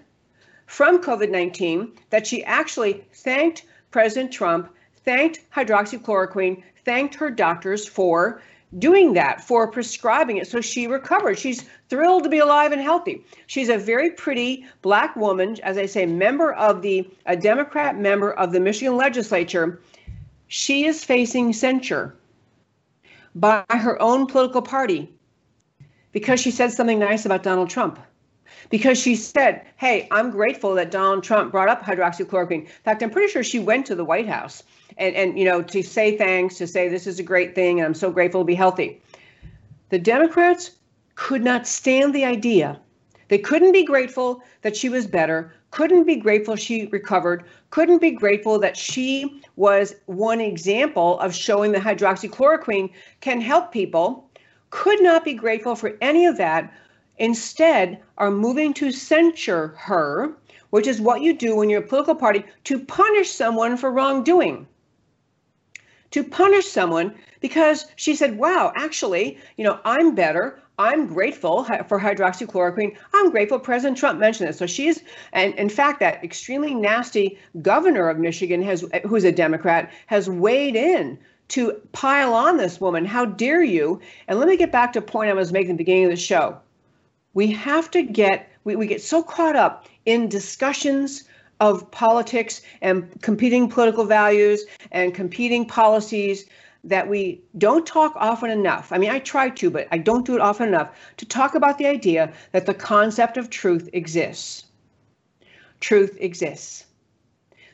[0.71, 8.41] from COVID 19 that she actually thanked President Trump, thanked hydroxychloroquine, thanked her doctors for
[8.79, 10.47] doing that, for prescribing it.
[10.47, 11.37] So she recovered.
[11.37, 13.21] She's thrilled to be alive and healthy.
[13.47, 18.31] She's a very pretty black woman, as I say, member of the, a Democrat member
[18.31, 19.81] of the Michigan legislature.
[20.47, 22.15] She is facing censure
[23.35, 25.11] by her own political party
[26.13, 27.99] because she said something nice about Donald Trump.
[28.69, 32.61] Because she said, Hey, I'm grateful that Donald Trump brought up hydroxychloroquine.
[32.61, 34.63] In fact, I'm pretty sure she went to the White House
[34.97, 37.87] and, and you know to say thanks to say this is a great thing and
[37.87, 39.01] i'm so grateful to be healthy
[39.89, 40.71] the democrats
[41.15, 42.79] could not stand the idea
[43.27, 48.11] they couldn't be grateful that she was better couldn't be grateful she recovered couldn't be
[48.11, 52.89] grateful that she was one example of showing that hydroxychloroquine
[53.21, 54.29] can help people
[54.69, 56.73] could not be grateful for any of that
[57.21, 60.33] instead are moving to censure her
[60.71, 64.67] which is what you do when you're a political party to punish someone for wrongdoing
[66.11, 70.59] to punish someone because she said, wow, actually, you know, I'm better.
[70.77, 72.95] I'm grateful for hydroxychloroquine.
[73.13, 74.57] I'm grateful President Trump mentioned this.
[74.57, 75.03] So she's,
[75.33, 80.75] and in fact, that extremely nasty governor of Michigan has, who's a Democrat, has weighed
[80.75, 81.17] in
[81.49, 83.05] to pile on this woman.
[83.05, 83.99] How dare you?
[84.27, 86.11] And let me get back to a point I was making at the beginning of
[86.11, 86.57] the show.
[87.33, 91.23] We have to get, we, we get so caught up in discussions
[91.59, 96.45] of politics and competing political values and competing policies
[96.83, 98.91] that we don't talk often enough.
[98.91, 101.77] I mean, I try to, but I don't do it often enough to talk about
[101.77, 104.65] the idea that the concept of truth exists.
[105.79, 106.85] Truth exists.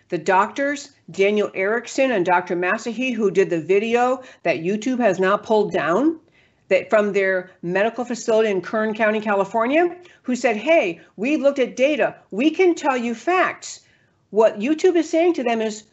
[0.10, 2.56] The doctors, Daniel Erickson and Dr.
[2.56, 6.20] Massihi, who did the video that YouTube has now pulled down,
[6.69, 11.75] that from their medical facility in Kern County, California, who said, Hey, we looked at
[11.75, 12.15] data.
[12.32, 13.82] We can tell you facts.
[14.30, 15.84] What YouTube is saying to them is,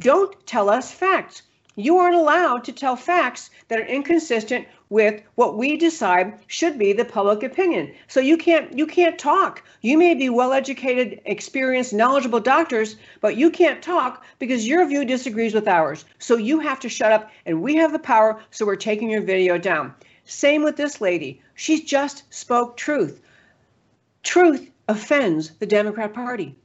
[0.00, 1.42] Don't tell us facts.
[1.76, 6.92] You aren't allowed to tell facts that are inconsistent with what we decide should be
[6.92, 7.90] the public opinion.
[8.08, 9.62] So you can't you can't talk.
[9.80, 15.54] You may be well-educated, experienced, knowledgeable doctors, but you can't talk because your view disagrees
[15.54, 16.04] with ours.
[16.18, 19.22] So you have to shut up and we have the power, so we're taking your
[19.22, 19.94] video down.
[20.24, 21.42] Same with this lady.
[21.54, 23.20] She just spoke truth.
[24.22, 26.56] Truth offends the Democrat Party.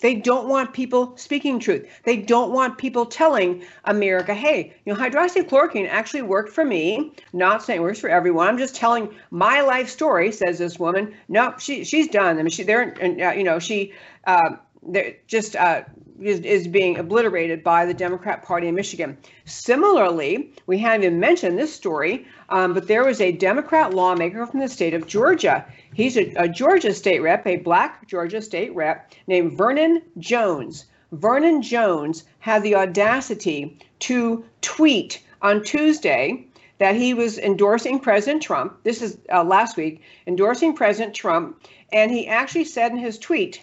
[0.00, 1.88] They don't want people speaking truth.
[2.04, 7.12] They don't want people telling America, hey, you know, hydroxychloroquine actually worked for me.
[7.32, 8.48] Not saying it works for everyone.
[8.48, 11.14] I'm just telling my life story, says this woman.
[11.28, 12.38] No, she she's done.
[12.38, 13.94] I mean, she they're uh, you know she
[14.26, 15.82] uh, they're just uh,
[16.20, 19.16] is, is being obliterated by the Democrat Party in Michigan.
[19.44, 24.60] Similarly, we haven't even mentioned this story, um, but there was a Democrat lawmaker from
[24.60, 25.64] the state of Georgia.
[25.94, 30.86] He's a, a Georgia state rep, a black Georgia state rep named Vernon Jones.
[31.12, 36.46] Vernon Jones had the audacity to tweet on Tuesday
[36.78, 38.76] that he was endorsing President Trump.
[38.82, 41.62] This is uh, last week, endorsing President Trump.
[41.92, 43.62] And he actually said in his tweet,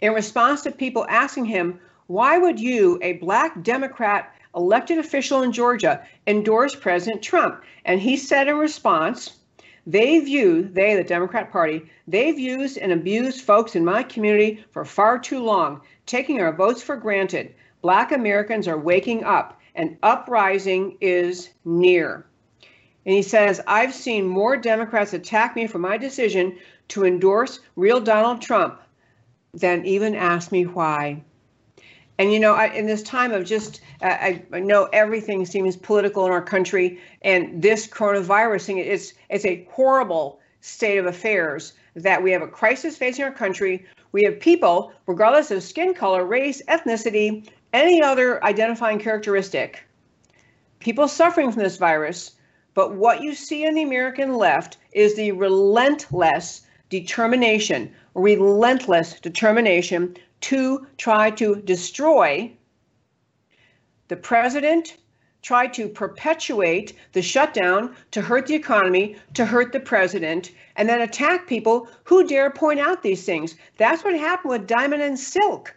[0.00, 5.52] in response to people asking him, why would you, a black Democrat elected official in
[5.52, 7.62] Georgia, endorse President Trump?
[7.84, 9.36] And he said in response,
[9.86, 14.84] they view, they, the Democrat Party, they've used and abused folks in my community for
[14.84, 17.54] far too long, taking our votes for granted.
[17.80, 19.60] Black Americans are waking up.
[19.74, 22.26] An uprising is near.
[23.06, 26.58] And he says, I've seen more Democrats attack me for my decision
[26.88, 28.80] to endorse real Donald Trump
[29.54, 31.22] than even ask me why.
[32.18, 36.26] And you know, I, in this time of just, I, I, know everything seems political
[36.26, 42.22] in our country, and this coronavirus thing is it's a horrible state of affairs that
[42.22, 43.86] we have a crisis facing our country.
[44.10, 49.84] We have people, regardless of skin color, race, ethnicity, any other identifying characteristic,
[50.80, 52.32] people suffering from this virus.
[52.74, 60.86] But what you see in the American left is the relentless determination, relentless determination to
[60.96, 62.52] try to destroy
[64.08, 64.96] the president,
[65.42, 71.00] try to perpetuate the shutdown to hurt the economy, to hurt the president, and then
[71.00, 73.56] attack people who dare point out these things.
[73.76, 75.74] That's what happened with Diamond and Silk.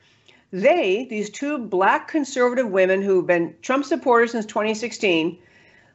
[0.51, 5.37] They, these two black conservative women who've been Trump supporters since 2016,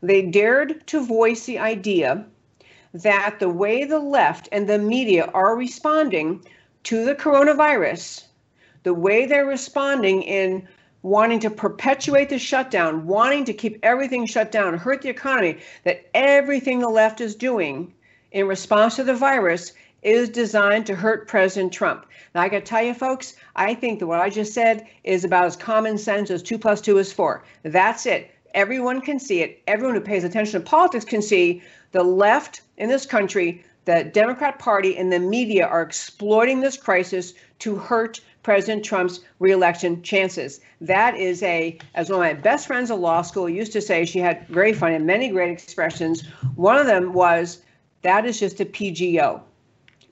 [0.03, 2.27] they dared to voice the idea
[3.03, 6.45] that the way the left and the media are responding
[6.85, 8.25] to the coronavirus,
[8.83, 10.67] the way they're responding in
[11.03, 16.07] wanting to perpetuate the shutdown, wanting to keep everything shut down, hurt the economy, that
[16.15, 17.93] everything the left is doing
[18.33, 22.07] in response to the virus is designed to hurt President Trump.
[22.35, 25.25] Now, I got to tell you, folks, I think that what I just said is
[25.25, 27.45] about as common sense as two plus two is four.
[27.63, 28.31] That's it.
[28.55, 29.63] Everyone can see it.
[29.67, 31.63] Everyone who pays attention to politics can see
[31.97, 37.33] the left in this country, the Democrat Party, and the media are exploiting this crisis
[37.61, 40.61] to hurt President Trump's reelection chances.
[40.83, 44.05] That is a, as one of my best friends at law school used to say,
[44.05, 46.27] she had very funny, and many great expressions.
[46.55, 47.63] One of them was,
[48.03, 49.41] that is just a PGO.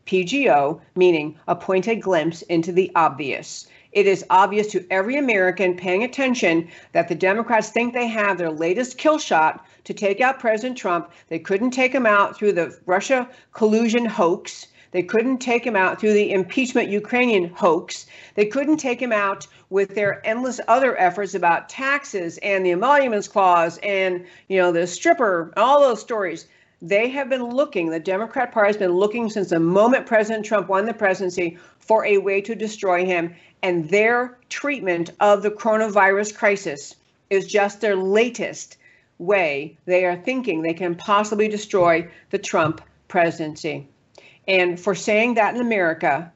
[0.07, 3.67] PGO meaning a pointed glimpse into the obvious.
[3.95, 8.51] It is obvious to every American paying attention that the Democrats think they have their
[8.51, 11.13] latest kill shot to take out President Trump.
[11.29, 14.67] They couldn't take him out through the Russia collusion hoax.
[14.91, 18.07] They couldn't take him out through the impeachment Ukrainian hoax.
[18.35, 23.29] They couldn't take him out with their endless other efforts about taxes and the emoluments
[23.29, 26.49] clause and you know the stripper all those stories.
[26.83, 30.69] They have been looking, the Democrat Party has been looking since the moment President Trump
[30.69, 33.35] won the presidency for a way to destroy him.
[33.65, 36.97] And their treatment of the coronavirus crisis
[37.31, 38.77] is just their latest
[39.17, 43.89] way they are thinking they can possibly destroy the Trump presidency.
[44.47, 46.31] And for saying that in America,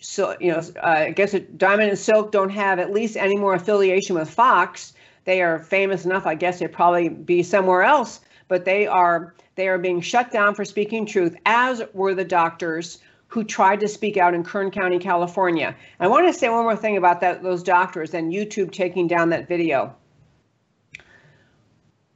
[0.00, 3.52] so you know, uh, I guess Diamond and Silk don't have at least any more
[3.52, 4.94] affiliation with Fox.
[5.26, 6.24] They are famous enough.
[6.24, 10.54] I guess they'd probably be somewhere else, but they are they are being shut down
[10.54, 14.98] for speaking truth, as were the doctors who tried to speak out in Kern County,
[14.98, 15.76] California.
[16.00, 19.30] I want to say one more thing about that those doctors and YouTube taking down
[19.30, 19.94] that video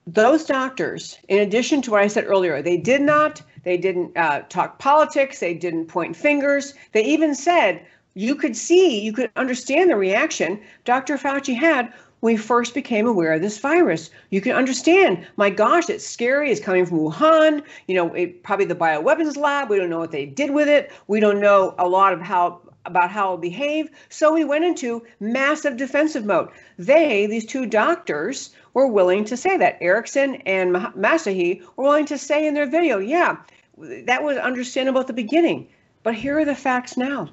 [0.07, 4.43] those doctors, in addition to what I said earlier, they did not, they didn't uh,
[4.49, 6.75] talk politics, they didn't point fingers.
[6.93, 11.17] They even said you could see, you could understand the reaction Dr.
[11.17, 11.93] Fauci had
[12.23, 14.11] we first became aware of this virus.
[14.31, 16.51] You can understand, my gosh, it's scary.
[16.51, 17.63] It's coming from Wuhan.
[17.89, 19.69] You know, it, probably the bioweapons lab.
[19.69, 20.93] We don't know what they did with it.
[21.09, 23.91] We don't know a lot of how about how it'll behave.
[24.09, 26.49] So we went into massive defensive mode.
[26.79, 29.79] They, these two doctors, were willing to say that.
[29.81, 33.37] Erickson and Massihi were willing to say in their video, yeah,
[33.77, 35.69] that was understandable at the beginning.
[36.03, 37.29] But here are the facts now.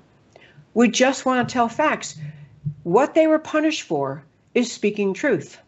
[0.74, 2.18] We just want to tell facts.
[2.84, 4.24] What they were punished for
[4.56, 5.60] is speaking truth.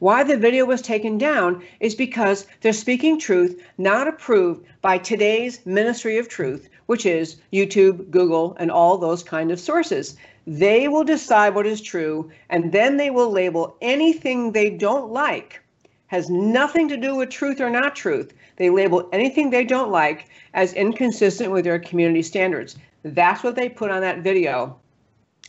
[0.00, 5.64] Why the video was taken down is because they're speaking truth not approved by today's
[5.66, 10.16] Ministry of Truth, which is YouTube, Google, and all those kind of sources.
[10.46, 15.60] They will decide what is true, and then they will label anything they don't like,
[16.06, 18.32] has nothing to do with truth or not truth.
[18.56, 22.76] They label anything they don't like as inconsistent with their community standards.
[23.02, 24.78] That's what they put on that video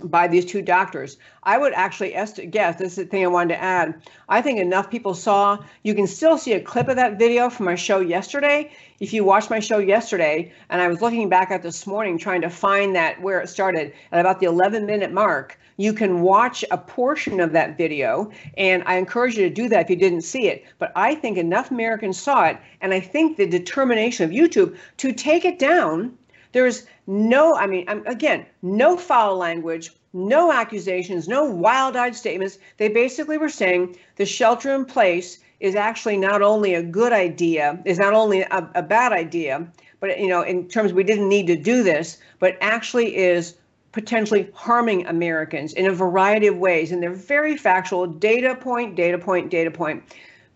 [0.04, 1.18] by these two doctors.
[1.44, 4.02] I would actually guess this is the thing I wanted to add.
[4.28, 5.58] I think enough people saw.
[5.84, 8.72] You can still see a clip of that video from my show yesterday.
[9.00, 12.42] If you watched my show yesterday, and I was looking back at this morning trying
[12.42, 16.66] to find that where it started at about the 11 minute mark, you can watch
[16.72, 18.30] a portion of that video.
[18.58, 20.66] And I encourage you to do that if you didn't see it.
[20.78, 22.58] But I think enough Americans saw it.
[22.82, 26.18] And I think the determination of YouTube to take it down
[26.52, 32.58] there's no, I mean, again, no foul language, no accusations, no wild eyed statements.
[32.78, 37.80] They basically were saying the shelter in place is actually not only a good idea,
[37.86, 39.68] is not only a, a bad idea,
[40.00, 43.56] but, you know, in terms we didn't need to do this, but actually is
[43.92, 46.92] potentially harming Americans in a variety of ways.
[46.92, 50.04] And they're very factual, data point, data point, data point.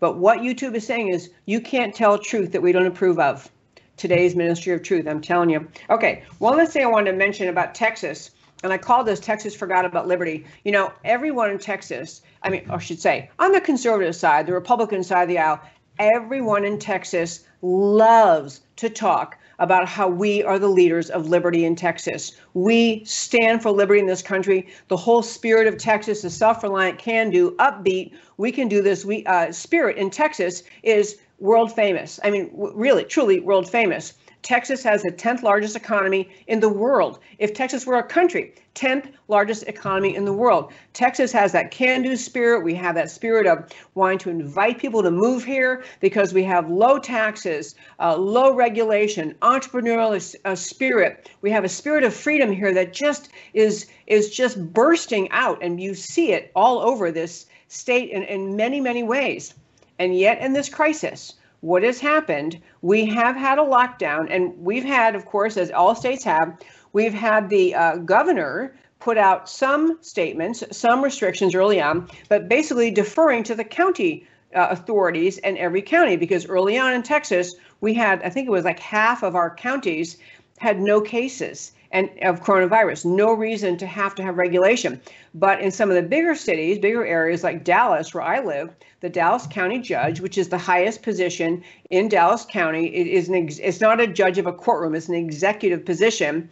[0.00, 3.50] But what YouTube is saying is you can't tell truth that we don't approve of
[3.96, 5.06] today's Ministry of Truth.
[5.06, 5.68] I'm telling you.
[5.90, 8.30] Okay, one last thing I wanted to mention about Texas,
[8.62, 10.44] and I call this Texas Forgot About Liberty.
[10.64, 14.52] You know, everyone in Texas, I mean, I should say, on the conservative side, the
[14.52, 15.60] Republican side of the aisle,
[15.98, 21.76] everyone in Texas loves to talk about how we are the leaders of liberty in
[21.76, 22.32] Texas.
[22.54, 24.66] We stand for liberty in this country.
[24.88, 29.04] The whole spirit of Texas, the self-reliant, can-do, upbeat, we can do this.
[29.04, 32.18] We uh, spirit in Texas is world famous.
[32.24, 34.14] I mean, really, truly world famous.
[34.40, 37.18] Texas has the 10th largest economy in the world.
[37.38, 40.72] If Texas were a country, 10th largest economy in the world.
[40.94, 42.64] Texas has that can do spirit.
[42.64, 46.70] We have that spirit of wanting to invite people to move here because we have
[46.70, 51.28] low taxes, uh, low regulation, entrepreneurial uh, spirit.
[51.42, 55.78] We have a spirit of freedom here that just is is just bursting out and
[55.78, 59.52] you see it all over this state in, in many, many ways.
[59.98, 62.60] And yet, in this crisis, what has happened?
[62.82, 66.58] We have had a lockdown, and we've had, of course, as all states have,
[66.92, 72.90] we've had the uh, governor put out some statements, some restrictions early on, but basically
[72.90, 77.92] deferring to the county uh, authorities in every county because early on in Texas, we
[77.92, 80.16] had, I think it was like half of our counties
[80.58, 83.04] had no cases and of coronavirus.
[83.04, 85.00] No reason to have to have regulation.
[85.32, 89.08] But in some of the bigger cities, bigger areas like Dallas, where I live, the
[89.08, 93.58] Dallas County judge, which is the highest position in Dallas County, it is an ex-
[93.58, 96.50] it's not a judge of a courtroom; it's an executive position.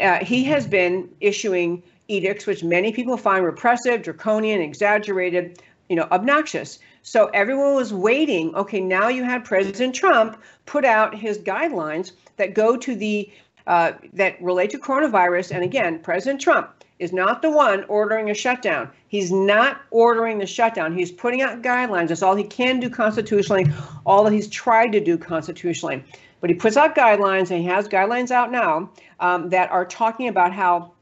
[0.00, 6.08] Uh, he has been issuing edicts, which many people find repressive, draconian, exaggerated, you know,
[6.10, 6.78] obnoxious.
[7.02, 8.54] So everyone was waiting.
[8.54, 13.30] Okay, now you had President Trump put out his guidelines that go to the
[13.66, 15.54] uh, that relate to coronavirus.
[15.54, 18.90] And again, President Trump is not the one ordering a shutdown.
[19.08, 20.96] He's not ordering the shutdown.
[20.96, 22.08] He's putting out guidelines.
[22.08, 23.66] That's all he can do constitutionally,
[24.06, 26.04] all that he's tried to do constitutionally.
[26.40, 28.90] But he puts out guidelines, and he has guidelines out now
[29.20, 30.92] um, that are talking about how,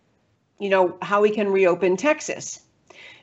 [0.58, 2.60] you know, how we can reopen Texas.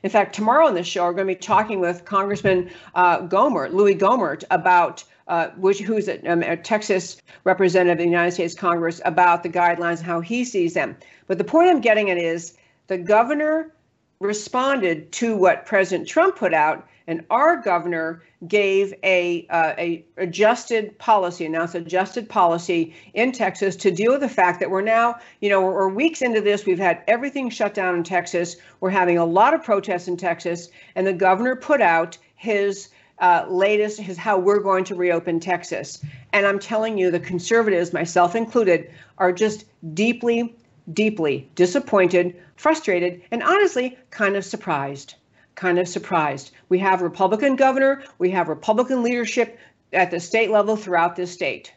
[0.02, 3.72] In fact, tomorrow on this show, we're going to be talking with Congressman uh, Gohmert,
[3.72, 8.54] Louis Gohmert, about uh, which who's a, um, a, Texas representative in the United States
[8.54, 10.96] Congress about the guidelines and how he sees them.
[11.26, 12.54] But the point I'm getting at is
[12.86, 13.72] the governor
[14.20, 20.98] responded to what President Trump put out, and our governor gave a uh, a adjusted
[20.98, 25.48] policy, announced adjusted policy in Texas to deal with the fact that we're now, you
[25.48, 26.64] know, we're weeks into this.
[26.64, 28.56] We've had everything shut down in Texas.
[28.80, 32.88] We're having a lot of protests in Texas, and the governor put out his
[33.20, 36.04] uh, latest is how we're going to reopen Texas.
[36.32, 39.64] And I'm telling you, the conservatives, myself included, are just
[39.94, 40.54] deeply,
[40.92, 45.14] deeply disappointed, frustrated, and honestly, kind of surprised.
[45.54, 46.52] Kind of surprised.
[46.68, 49.58] We have Republican governor, we have Republican leadership
[49.92, 51.72] at the state level throughout this state.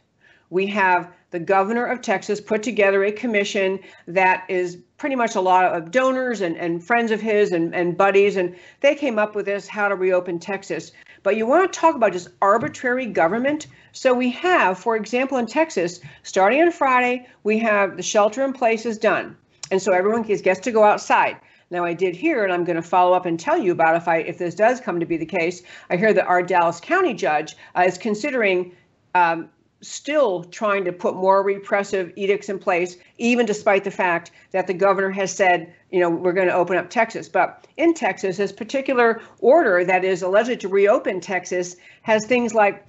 [0.50, 5.42] We have the governor of Texas put together a commission that is pretty much a
[5.42, 9.34] lot of donors and, and friends of his and, and buddies, and they came up
[9.34, 10.92] with this how to reopen Texas.
[11.24, 13.68] But you want to talk about just arbitrary government?
[13.92, 18.54] So we have, for example, in Texas, starting on Friday, we have the shelter in
[18.54, 19.38] place is done.
[19.70, 21.38] And so everyone gets to go outside.
[21.70, 24.08] Now I did hear, and I'm going to follow up and tell you about if
[24.08, 25.64] I if this does come to be the case.
[25.90, 28.76] I hear that our Dallas County judge uh, is considering
[29.16, 29.50] um,
[29.82, 34.74] still trying to put more repressive edicts in place, even despite the fact that the
[34.74, 37.30] governor has said, you know, we're going to open up Texas.
[37.30, 42.88] But in Texas, this particular order that is alleged to reopen Texas has things like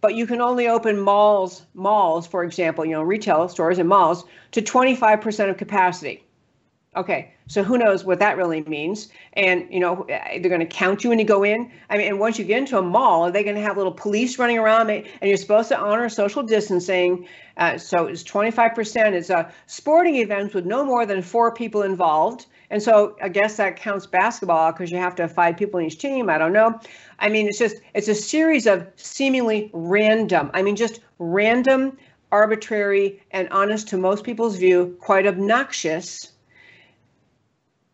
[0.00, 4.26] but you can only open malls, malls, for example, you know, retail stores and malls
[4.52, 6.26] to 25% of capacity.
[6.96, 9.08] Okay, so who knows what that really means?
[9.32, 11.70] And you know, they're going to count you when you go in.
[11.90, 13.92] I mean, and once you get into a mall, are they going to have little
[13.92, 14.90] police running around?
[14.90, 17.26] And you're supposed to honor social distancing.
[17.56, 19.12] Uh, so it's 25%.
[19.12, 22.46] It's a sporting events with no more than four people involved.
[22.70, 25.86] And so I guess that counts basketball because you have to have five people in
[25.86, 26.30] each team.
[26.30, 26.78] I don't know.
[27.18, 30.50] I mean, it's just it's a series of seemingly random.
[30.54, 31.98] I mean, just random,
[32.30, 36.33] arbitrary, and honest to most people's view, quite obnoxious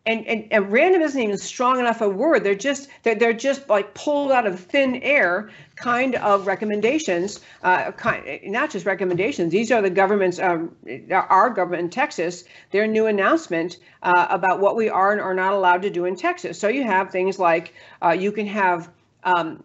[0.05, 2.43] and, and, and random isn't even strong enough a word.
[2.43, 7.39] They're just they're, they're just like pulled out of thin air kind of recommendations.
[7.61, 9.51] Uh, kind, not just recommendations.
[9.51, 10.75] These are the government's um,
[11.11, 15.53] our government in Texas their new announcement uh, about what we are and are not
[15.53, 16.59] allowed to do in Texas.
[16.59, 18.89] So you have things like uh, you can have
[19.23, 19.63] um,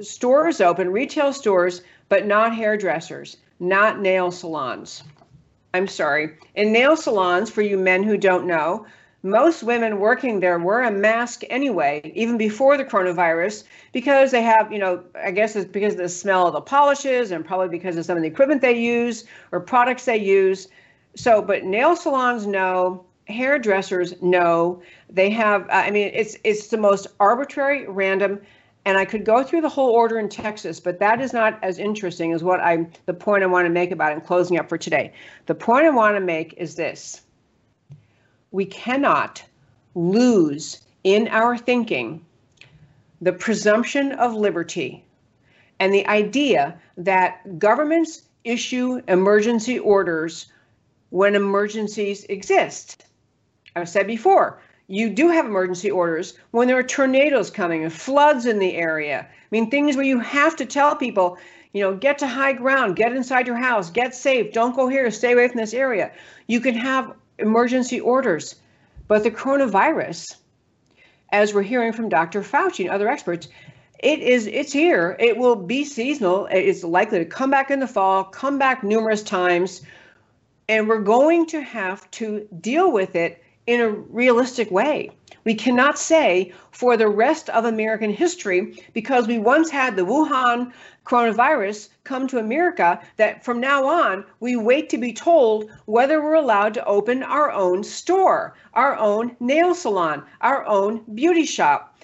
[0.00, 5.02] stores open, retail stores, but not hairdressers, not nail salons.
[5.72, 6.36] I'm sorry.
[6.54, 8.86] In nail salons, for you men who don't know,
[9.28, 14.72] most women working there wear a mask anyway, even before the coronavirus, because they have,
[14.72, 17.96] you know, I guess it's because of the smell of the polishes and probably because
[17.96, 20.68] of some of the equipment they use or products they use.
[21.14, 23.04] So, but nail salons, no.
[23.26, 24.82] Hairdressers, no.
[25.10, 28.40] They have, uh, I mean, it's it's the most arbitrary, random,
[28.86, 31.78] and I could go through the whole order in Texas, but that is not as
[31.78, 32.90] interesting as what I'm.
[33.04, 35.12] the point I want to make about it in closing up for today.
[35.44, 37.20] The point I want to make is this
[38.50, 39.42] we cannot
[39.94, 42.24] lose in our thinking
[43.20, 45.04] the presumption of liberty
[45.80, 50.46] and the idea that governments issue emergency orders
[51.10, 53.04] when emergencies exist.
[53.76, 58.46] I've said before, you do have emergency orders when there are tornadoes coming and floods
[58.46, 59.26] in the area.
[59.28, 61.38] I mean, things where you have to tell people,
[61.72, 65.10] you know, get to high ground, get inside your house, get safe, don't go here,
[65.10, 66.12] stay away from this area.
[66.46, 68.56] You can have emergency orders.
[69.06, 70.36] But the coronavirus,
[71.32, 72.42] as we're hearing from Dr.
[72.42, 73.48] Fauci and other experts,
[74.00, 75.16] it is it's here.
[75.18, 76.46] It will be seasonal.
[76.50, 79.82] It's likely to come back in the fall, come back numerous times,
[80.68, 85.10] and we're going to have to deal with it in a realistic way.
[85.44, 90.72] We cannot say for the rest of American history, because we once had the Wuhan
[91.08, 96.34] coronavirus come to America, that from now on, we wait to be told whether we're
[96.34, 101.94] allowed to open our own store, our own nail salon, our own beauty shop.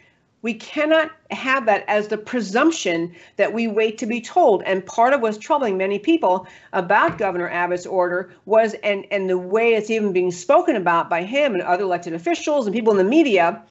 [0.41, 4.63] We cannot have that as the presumption that we wait to be told.
[4.65, 9.39] And part of what's troubling many people about Governor Abbott's order was, and, and the
[9.39, 12.99] way it's even being spoken about by him and other elected officials and people in
[12.99, 13.63] the media,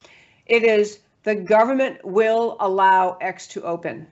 [0.46, 4.06] it is the government will allow X to open.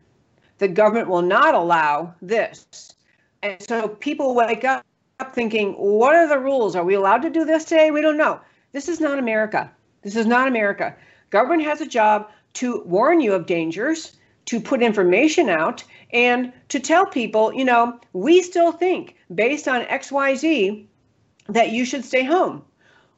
[0.58, 2.94] The government will not allow this.
[3.42, 4.84] And so people wake up
[5.32, 6.76] thinking, what are the rules?
[6.76, 7.90] Are we allowed to do this today?
[7.90, 8.40] We don't know.
[8.72, 9.70] This is not America.
[10.02, 10.96] This is not America.
[11.30, 16.80] Government has a job to warn you of dangers, to put information out, and to
[16.80, 20.84] tell people, you know, we still think based on XYZ
[21.48, 22.62] that you should stay home.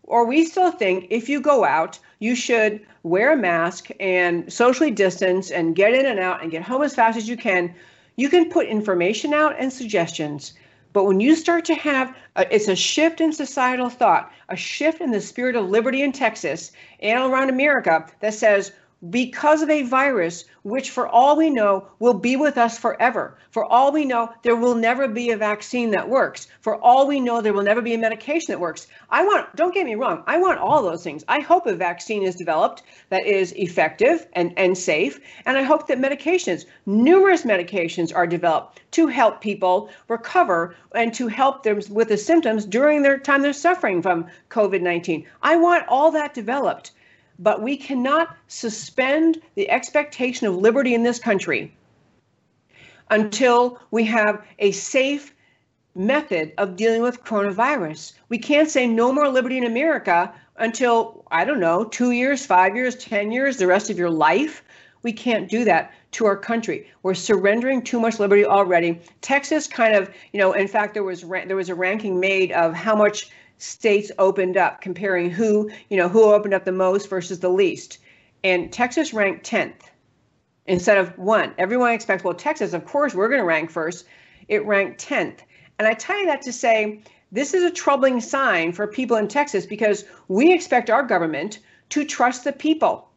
[0.06, 4.90] Or we still think if you go out, you should wear a mask and socially
[4.90, 7.74] distance and get in and out and get home as fast as you can.
[8.16, 10.54] You can put information out and suggestions.
[10.92, 15.00] But when you start to have, a, it's a shift in societal thought, a shift
[15.00, 18.72] in the spirit of liberty in Texas and around America that says
[19.10, 23.36] because of a virus, which for all we know will be with us forever.
[23.50, 26.48] For all we know, there will never be a vaccine that works.
[26.62, 28.86] For all we know, there will never be a medication that works.
[29.10, 31.22] I want, don't get me wrong, I want all those things.
[31.28, 35.20] I hope a vaccine is developed that is effective and, and safe.
[35.44, 41.28] And I hope that medications, numerous medications, are developed to help people recover and to
[41.28, 45.26] help them with the symptoms during their time they're suffering from COVID 19.
[45.42, 46.92] I want all that developed
[47.38, 51.74] but we cannot suspend the expectation of liberty in this country
[53.10, 55.34] until we have a safe
[55.94, 58.14] method of dealing with coronavirus.
[58.28, 62.76] We can't say no more liberty in America until, I don't know, two years, five
[62.76, 64.64] years, 10 years, the rest of your life.
[65.02, 66.88] We can't do that to our country.
[67.02, 69.00] We're surrendering too much liberty already.
[69.20, 72.72] Texas kind of, you know, in fact, there was there was a ranking made of
[72.72, 77.40] how much states opened up, comparing who, you know, who opened up the most versus
[77.40, 77.98] the least.
[78.42, 79.82] And Texas ranked 10th
[80.66, 81.54] instead of one.
[81.58, 84.06] Everyone expects, well, Texas, of course, we're going to rank first.
[84.48, 85.38] It ranked 10th.
[85.78, 87.00] And I tell you that to say
[87.32, 91.58] this is a troubling sign for people in Texas because we expect our government
[91.90, 93.08] to trust the people,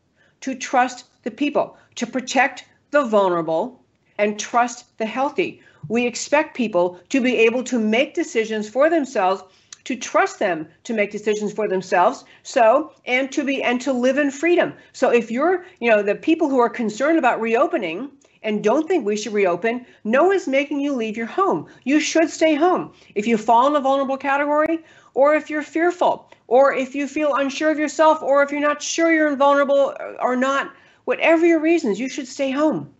[0.41, 3.83] to trust the people, to protect the vulnerable
[4.17, 5.61] and trust the healthy.
[5.87, 9.43] We expect people to be able to make decisions for themselves
[9.87, 14.17] to trust them to make decisions for themselves so and to be and to live
[14.17, 14.73] in freedom.
[14.91, 18.11] So if you're you know the people who are concerned about reopening
[18.43, 21.67] and don't think we should reopen no one's making you leave your home.
[21.85, 22.91] You should stay home.
[23.15, 24.83] If you fall in a vulnerable category
[25.13, 28.81] or if you're fearful or if you feel unsure of yourself or if you're not
[28.81, 30.73] sure you're invulnerable uh, or not
[31.05, 32.93] whatever your reasons you should stay home.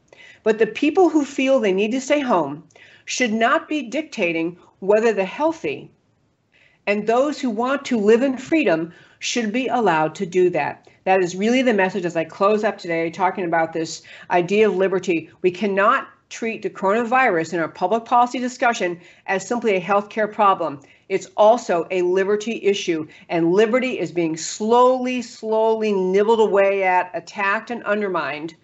[0.44, 2.64] But the people who feel they need to stay home
[3.04, 5.92] should not be dictating whether the healthy
[6.88, 10.88] and those who want to live in freedom should be allowed to do that.
[11.04, 14.76] That is really the message as I close up today, talking about this idea of
[14.76, 15.30] liberty.
[15.42, 20.80] We cannot treat the coronavirus in our public policy discussion as simply a healthcare problem.
[21.10, 27.72] It's also a liberty issue, and liberty is being slowly, slowly nibbled away at, attacked,
[27.72, 28.56] and undermined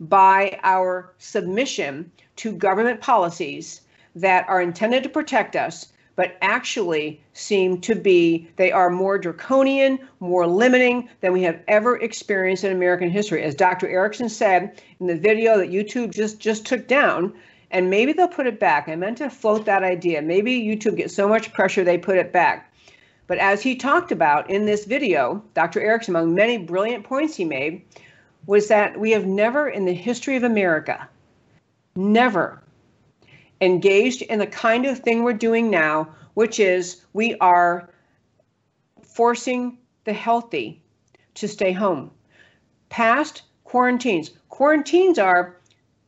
[0.00, 3.82] by our submission to government policies
[4.16, 9.98] that are intended to protect us but actually seem to be they are more draconian,
[10.20, 13.42] more limiting than we have ever experienced in American history.
[13.42, 13.88] As Dr.
[13.88, 17.32] Erickson said in the video that YouTube just just took down,
[17.70, 18.88] and maybe they'll put it back.
[18.88, 20.20] I meant to float that idea.
[20.20, 22.72] Maybe YouTube gets so much pressure they put it back.
[23.26, 25.80] But as he talked about in this video, Dr.
[25.80, 27.82] Erickson, among many brilliant points he made,
[28.46, 31.08] was that we have never in the history of America,
[31.96, 32.61] never
[33.62, 37.88] engaged in the kind of thing we're doing now, which is we are
[39.02, 40.82] forcing the healthy
[41.34, 42.10] to stay home.
[42.88, 44.32] Past quarantines.
[44.48, 45.56] Quarantines are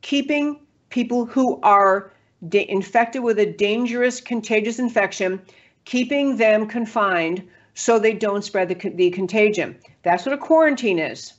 [0.02, 2.12] keeping people who are
[2.52, 5.40] infected with a dangerous contagious infection,
[5.84, 7.42] keeping them confined
[7.74, 9.78] so they don't spread the, the contagion.
[10.02, 11.32] That's what a quarantine is.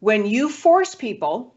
[0.00, 1.54] When you force people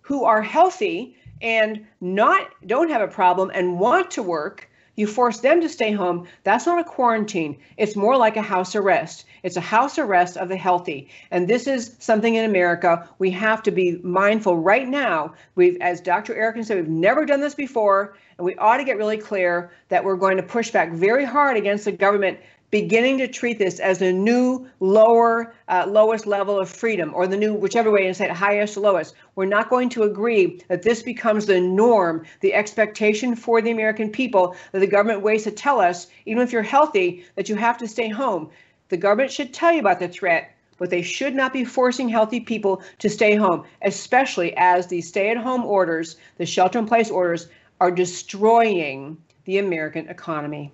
[0.00, 4.68] who are healthy and not don't have a problem and want to work
[4.98, 6.26] you force them to stay home.
[6.42, 7.56] That's not a quarantine.
[7.76, 9.26] It's more like a house arrest.
[9.44, 11.08] It's a house arrest of the healthy.
[11.30, 14.56] And this is something in america we have to be mindful.
[14.56, 18.78] Right now we've as dr erickson said we've never done this before and we ought
[18.78, 22.40] to get really clear that we're going to push back very hard against the government
[22.70, 27.36] beginning to treat this as a new lower uh, lowest level of freedom or the
[27.36, 29.14] new whichever way you say it highest lowest.
[29.36, 34.10] We're not going to agree that this becomes the norm the expectation for the american
[34.10, 37.78] people that the government waits to tell us even if you're healthy that you have
[37.78, 38.50] to stay home.
[38.90, 42.40] The government should tell you about the threat but they should not be forcing healthy
[42.40, 47.48] people to stay home especially as the stay-at-home orders the shelter-in-place orders
[47.80, 50.70] are destroying the american economy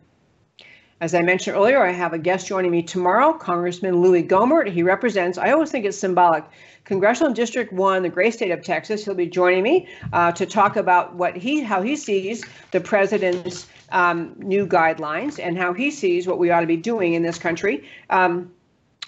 [1.00, 4.70] as I mentioned earlier, I have a guest joining me tomorrow, Congressman Louis Gohmert.
[4.70, 6.44] He represents, I always think it's symbolic,
[6.84, 9.04] Congressional District 1, the great state of Texas.
[9.04, 13.66] He'll be joining me uh, to talk about what he, how he sees the president's
[13.90, 17.38] um, new guidelines and how he sees what we ought to be doing in this
[17.38, 18.52] country um,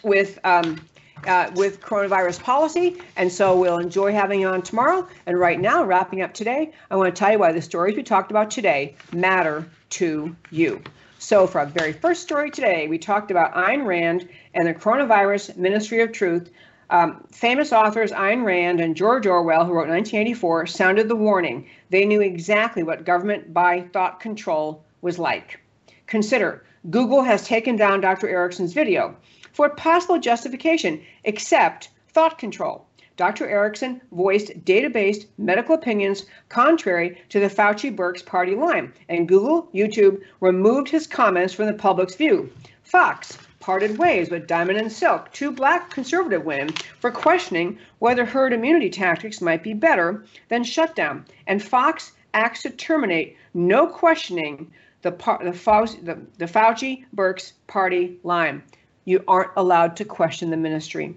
[0.03, 0.81] with um,
[1.27, 2.97] uh, with coronavirus policy.
[3.17, 5.09] And so we'll enjoy having you on tomorrow.
[5.25, 8.03] And right now, wrapping up today, I want to tell you why the stories we
[8.03, 10.83] talked about today matter to you.
[11.19, 15.57] So, for our very first story today, we talked about Ayn Rand and the coronavirus
[15.57, 16.51] Ministry of Truth.
[16.91, 21.69] Um, famous authors Ayn Rand and George Orwell, who wrote 1984, sounded the warning.
[21.91, 25.59] They knew exactly what government by thought control was like.
[26.07, 28.29] Consider Google has taken down Dr.
[28.29, 29.17] Erickson's video
[29.53, 32.86] for possible justification, except thought control.
[33.17, 33.49] Dr.
[33.49, 39.71] Erickson voiced data based medical opinions contrary to the Fauci Birx party line, and Google,
[39.75, 42.53] YouTube removed his comments from the public's view.
[42.83, 48.53] Fox parted ways with Diamond and Silk, two black conservative women, for questioning whether herd
[48.53, 51.25] immunity tactics might be better than shutdown.
[51.47, 54.71] And Fox acts to terminate, no questioning,
[55.03, 58.63] the, the, Fauci, the, the Fauci Birx party line.
[59.05, 61.15] You aren't allowed to question the ministry.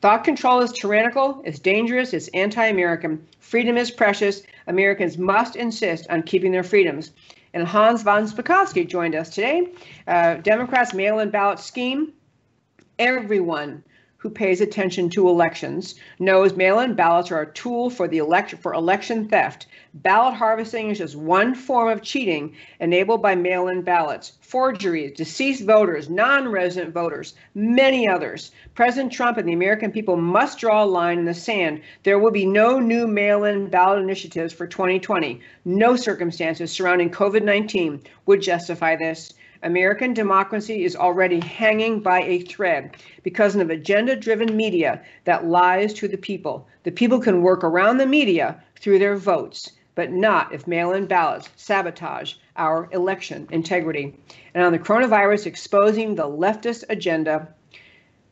[0.00, 3.26] Thought control is tyrannical, it's dangerous, it's anti American.
[3.40, 4.42] Freedom is precious.
[4.68, 7.12] Americans must insist on keeping their freedoms.
[7.54, 9.68] And Hans von Spakovsky joined us today.
[10.06, 12.12] Uh, Democrats' mail in ballot scheme.
[12.98, 13.82] Everyone
[14.18, 18.74] who pays attention to elections knows mail-in ballots are a tool for the election for
[18.74, 19.68] election theft.
[19.94, 24.32] Ballot harvesting is just one form of cheating enabled by mail-in ballots.
[24.40, 28.50] Forgeries, deceased voters, non-resident voters, many others.
[28.74, 31.80] President Trump and the American people must draw a line in the sand.
[32.02, 35.40] There will be no new mail-in ballot initiatives for 2020.
[35.64, 39.32] No circumstances surrounding COVID-19 would justify this.
[39.62, 45.92] American democracy is already hanging by a thread because of agenda driven media that lies
[45.94, 46.68] to the people.
[46.84, 51.06] The people can work around the media through their votes, but not if mail in
[51.06, 54.14] ballots sabotage our election integrity.
[54.54, 57.48] And on the coronavirus exposing the leftist agenda,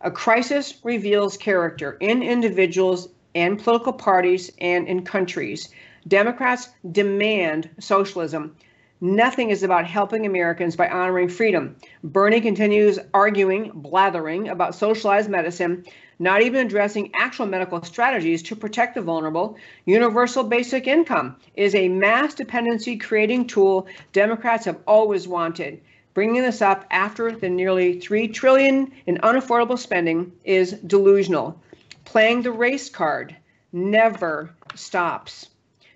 [0.03, 5.71] a crisis reveals character in individuals and political parties and in countries.
[6.07, 8.55] Democrats demand socialism.
[9.01, 11.77] Nothing is about helping Americans by honoring freedom.
[12.03, 15.85] Bernie continues arguing, blathering about socialized medicine,
[16.19, 19.59] not even addressing actual medical strategies to protect the vulnerable.
[19.85, 25.83] Universal basic income is a mass dependency creating tool Democrats have always wanted.
[26.15, 31.61] Bringing this up after the nearly 3 trillion in unaffordable spending is delusional.
[32.07, 33.37] Playing the race card
[33.73, 35.51] never stops.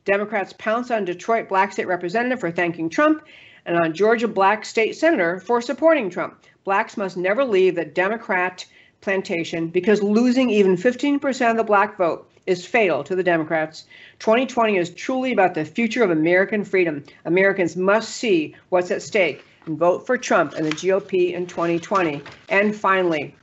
[0.05, 3.23] Democrats pounce on Detroit black state representative for thanking Trump
[3.67, 6.43] and on Georgia black state senator for supporting Trump.
[6.65, 8.65] Blacks must never leave the Democrat
[9.01, 13.85] plantation because losing even 15% of the black vote is fatal to the Democrats.
[14.19, 17.05] 2020 is truly about the future of American freedom.
[17.25, 22.23] Americans must see what's at stake and vote for Trump and the GOP in 2020.
[22.49, 23.35] And finally,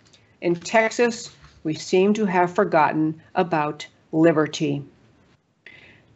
[0.41, 4.83] in Texas, we seem to have forgotten about liberty.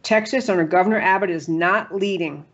[0.02, 2.44] Texas, under Governor Abbott, is not leading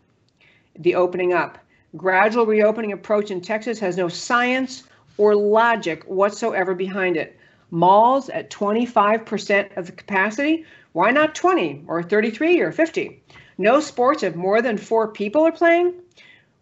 [0.77, 1.57] the opening up.
[1.97, 4.83] Gradual reopening approach in Texas has no science
[5.17, 7.37] or logic whatsoever behind it.
[7.71, 13.21] Malls at 25% of the capacity, why not 20 or 33 or 50?
[13.57, 15.93] No sports if more than four people are playing,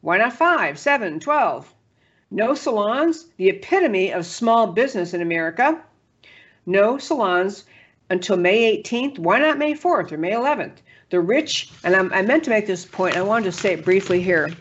[0.02, 1.74] why not 5, 7, 12?
[2.32, 5.82] No salons, the epitome of small business in America.
[6.66, 7.64] No salons
[8.10, 9.20] until May 18th.
[9.20, 10.78] Why not May 4th or May 11th?
[11.10, 13.86] The rich, and I'm, i meant to make this point, I wanted to say it
[13.86, 14.52] briefly here.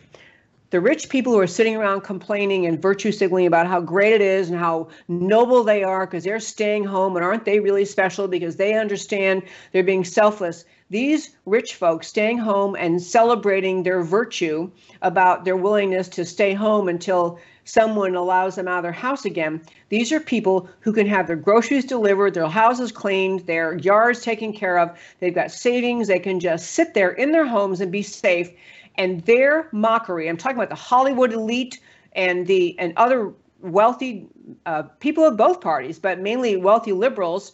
[0.71, 4.21] The rich people who are sitting around complaining and virtue signaling about how great it
[4.21, 8.27] is and how noble they are because they're staying home and aren't they really special
[8.27, 9.43] because they understand
[9.73, 10.65] they're being selfless.
[10.91, 14.71] These rich folks staying home and celebrating their virtue
[15.03, 19.61] about their willingness to stay home until someone allows them out of their house again.
[19.91, 24.53] These are people who can have their groceries delivered, their houses cleaned, their yards taken
[24.53, 24.99] care of.
[25.21, 26.09] They've got savings.
[26.09, 28.51] They can just sit there in their homes and be safe.
[28.97, 31.81] And their mockery, I'm talking about the Hollywood elite
[32.13, 34.27] and the and other wealthy
[34.65, 37.53] uh, people of both parties, but mainly wealthy liberals,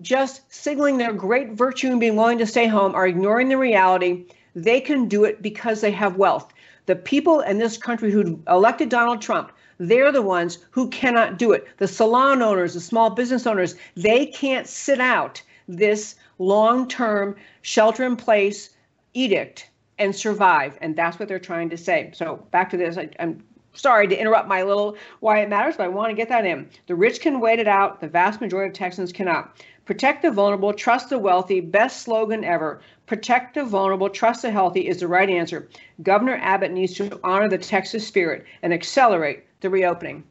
[0.00, 4.26] just signaling their great virtue and being willing to stay home, are ignoring the reality.
[4.56, 6.52] They can do it because they have wealth.
[6.86, 11.52] The people in this country who elected Donald Trump, they're the ones who cannot do
[11.52, 11.66] it.
[11.78, 18.04] The salon owners, the small business owners, they can't sit out this long term shelter
[18.04, 18.70] in place
[19.14, 20.76] edict and survive.
[20.80, 22.10] And that's what they're trying to say.
[22.14, 22.98] So back to this.
[22.98, 26.28] I, am sorry to interrupt my little why it matters, but I want to get
[26.28, 26.68] that in.
[26.86, 28.00] The rich can wait it out.
[28.00, 29.56] The vast majority of Texans cannot.
[29.84, 31.60] Protect the vulnerable, trust the wealthy.
[31.60, 32.80] Best slogan ever.
[33.06, 35.68] Protect the vulnerable, trust the healthy is the right answer.
[36.02, 40.24] Governor Abbott needs to honor the Texas spirit and accelerate the reopening.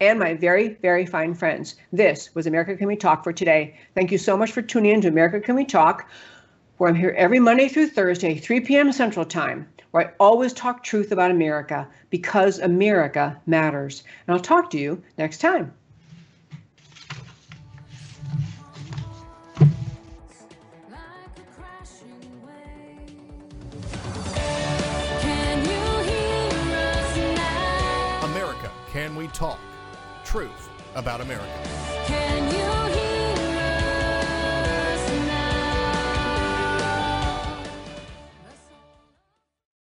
[0.00, 3.78] And my very, very fine friends, this was America Can We Talk for today.
[3.94, 6.06] Thank you so much for tuning in to America Can We Talk,
[6.76, 8.92] where I'm here every Monday through Thursday, 3 p.m.
[8.92, 14.04] Central Time, where I always talk truth about America because America matters.
[14.26, 15.72] And I'll talk to you next time.
[29.08, 29.58] Can We Talk?
[30.22, 31.87] Truth about America.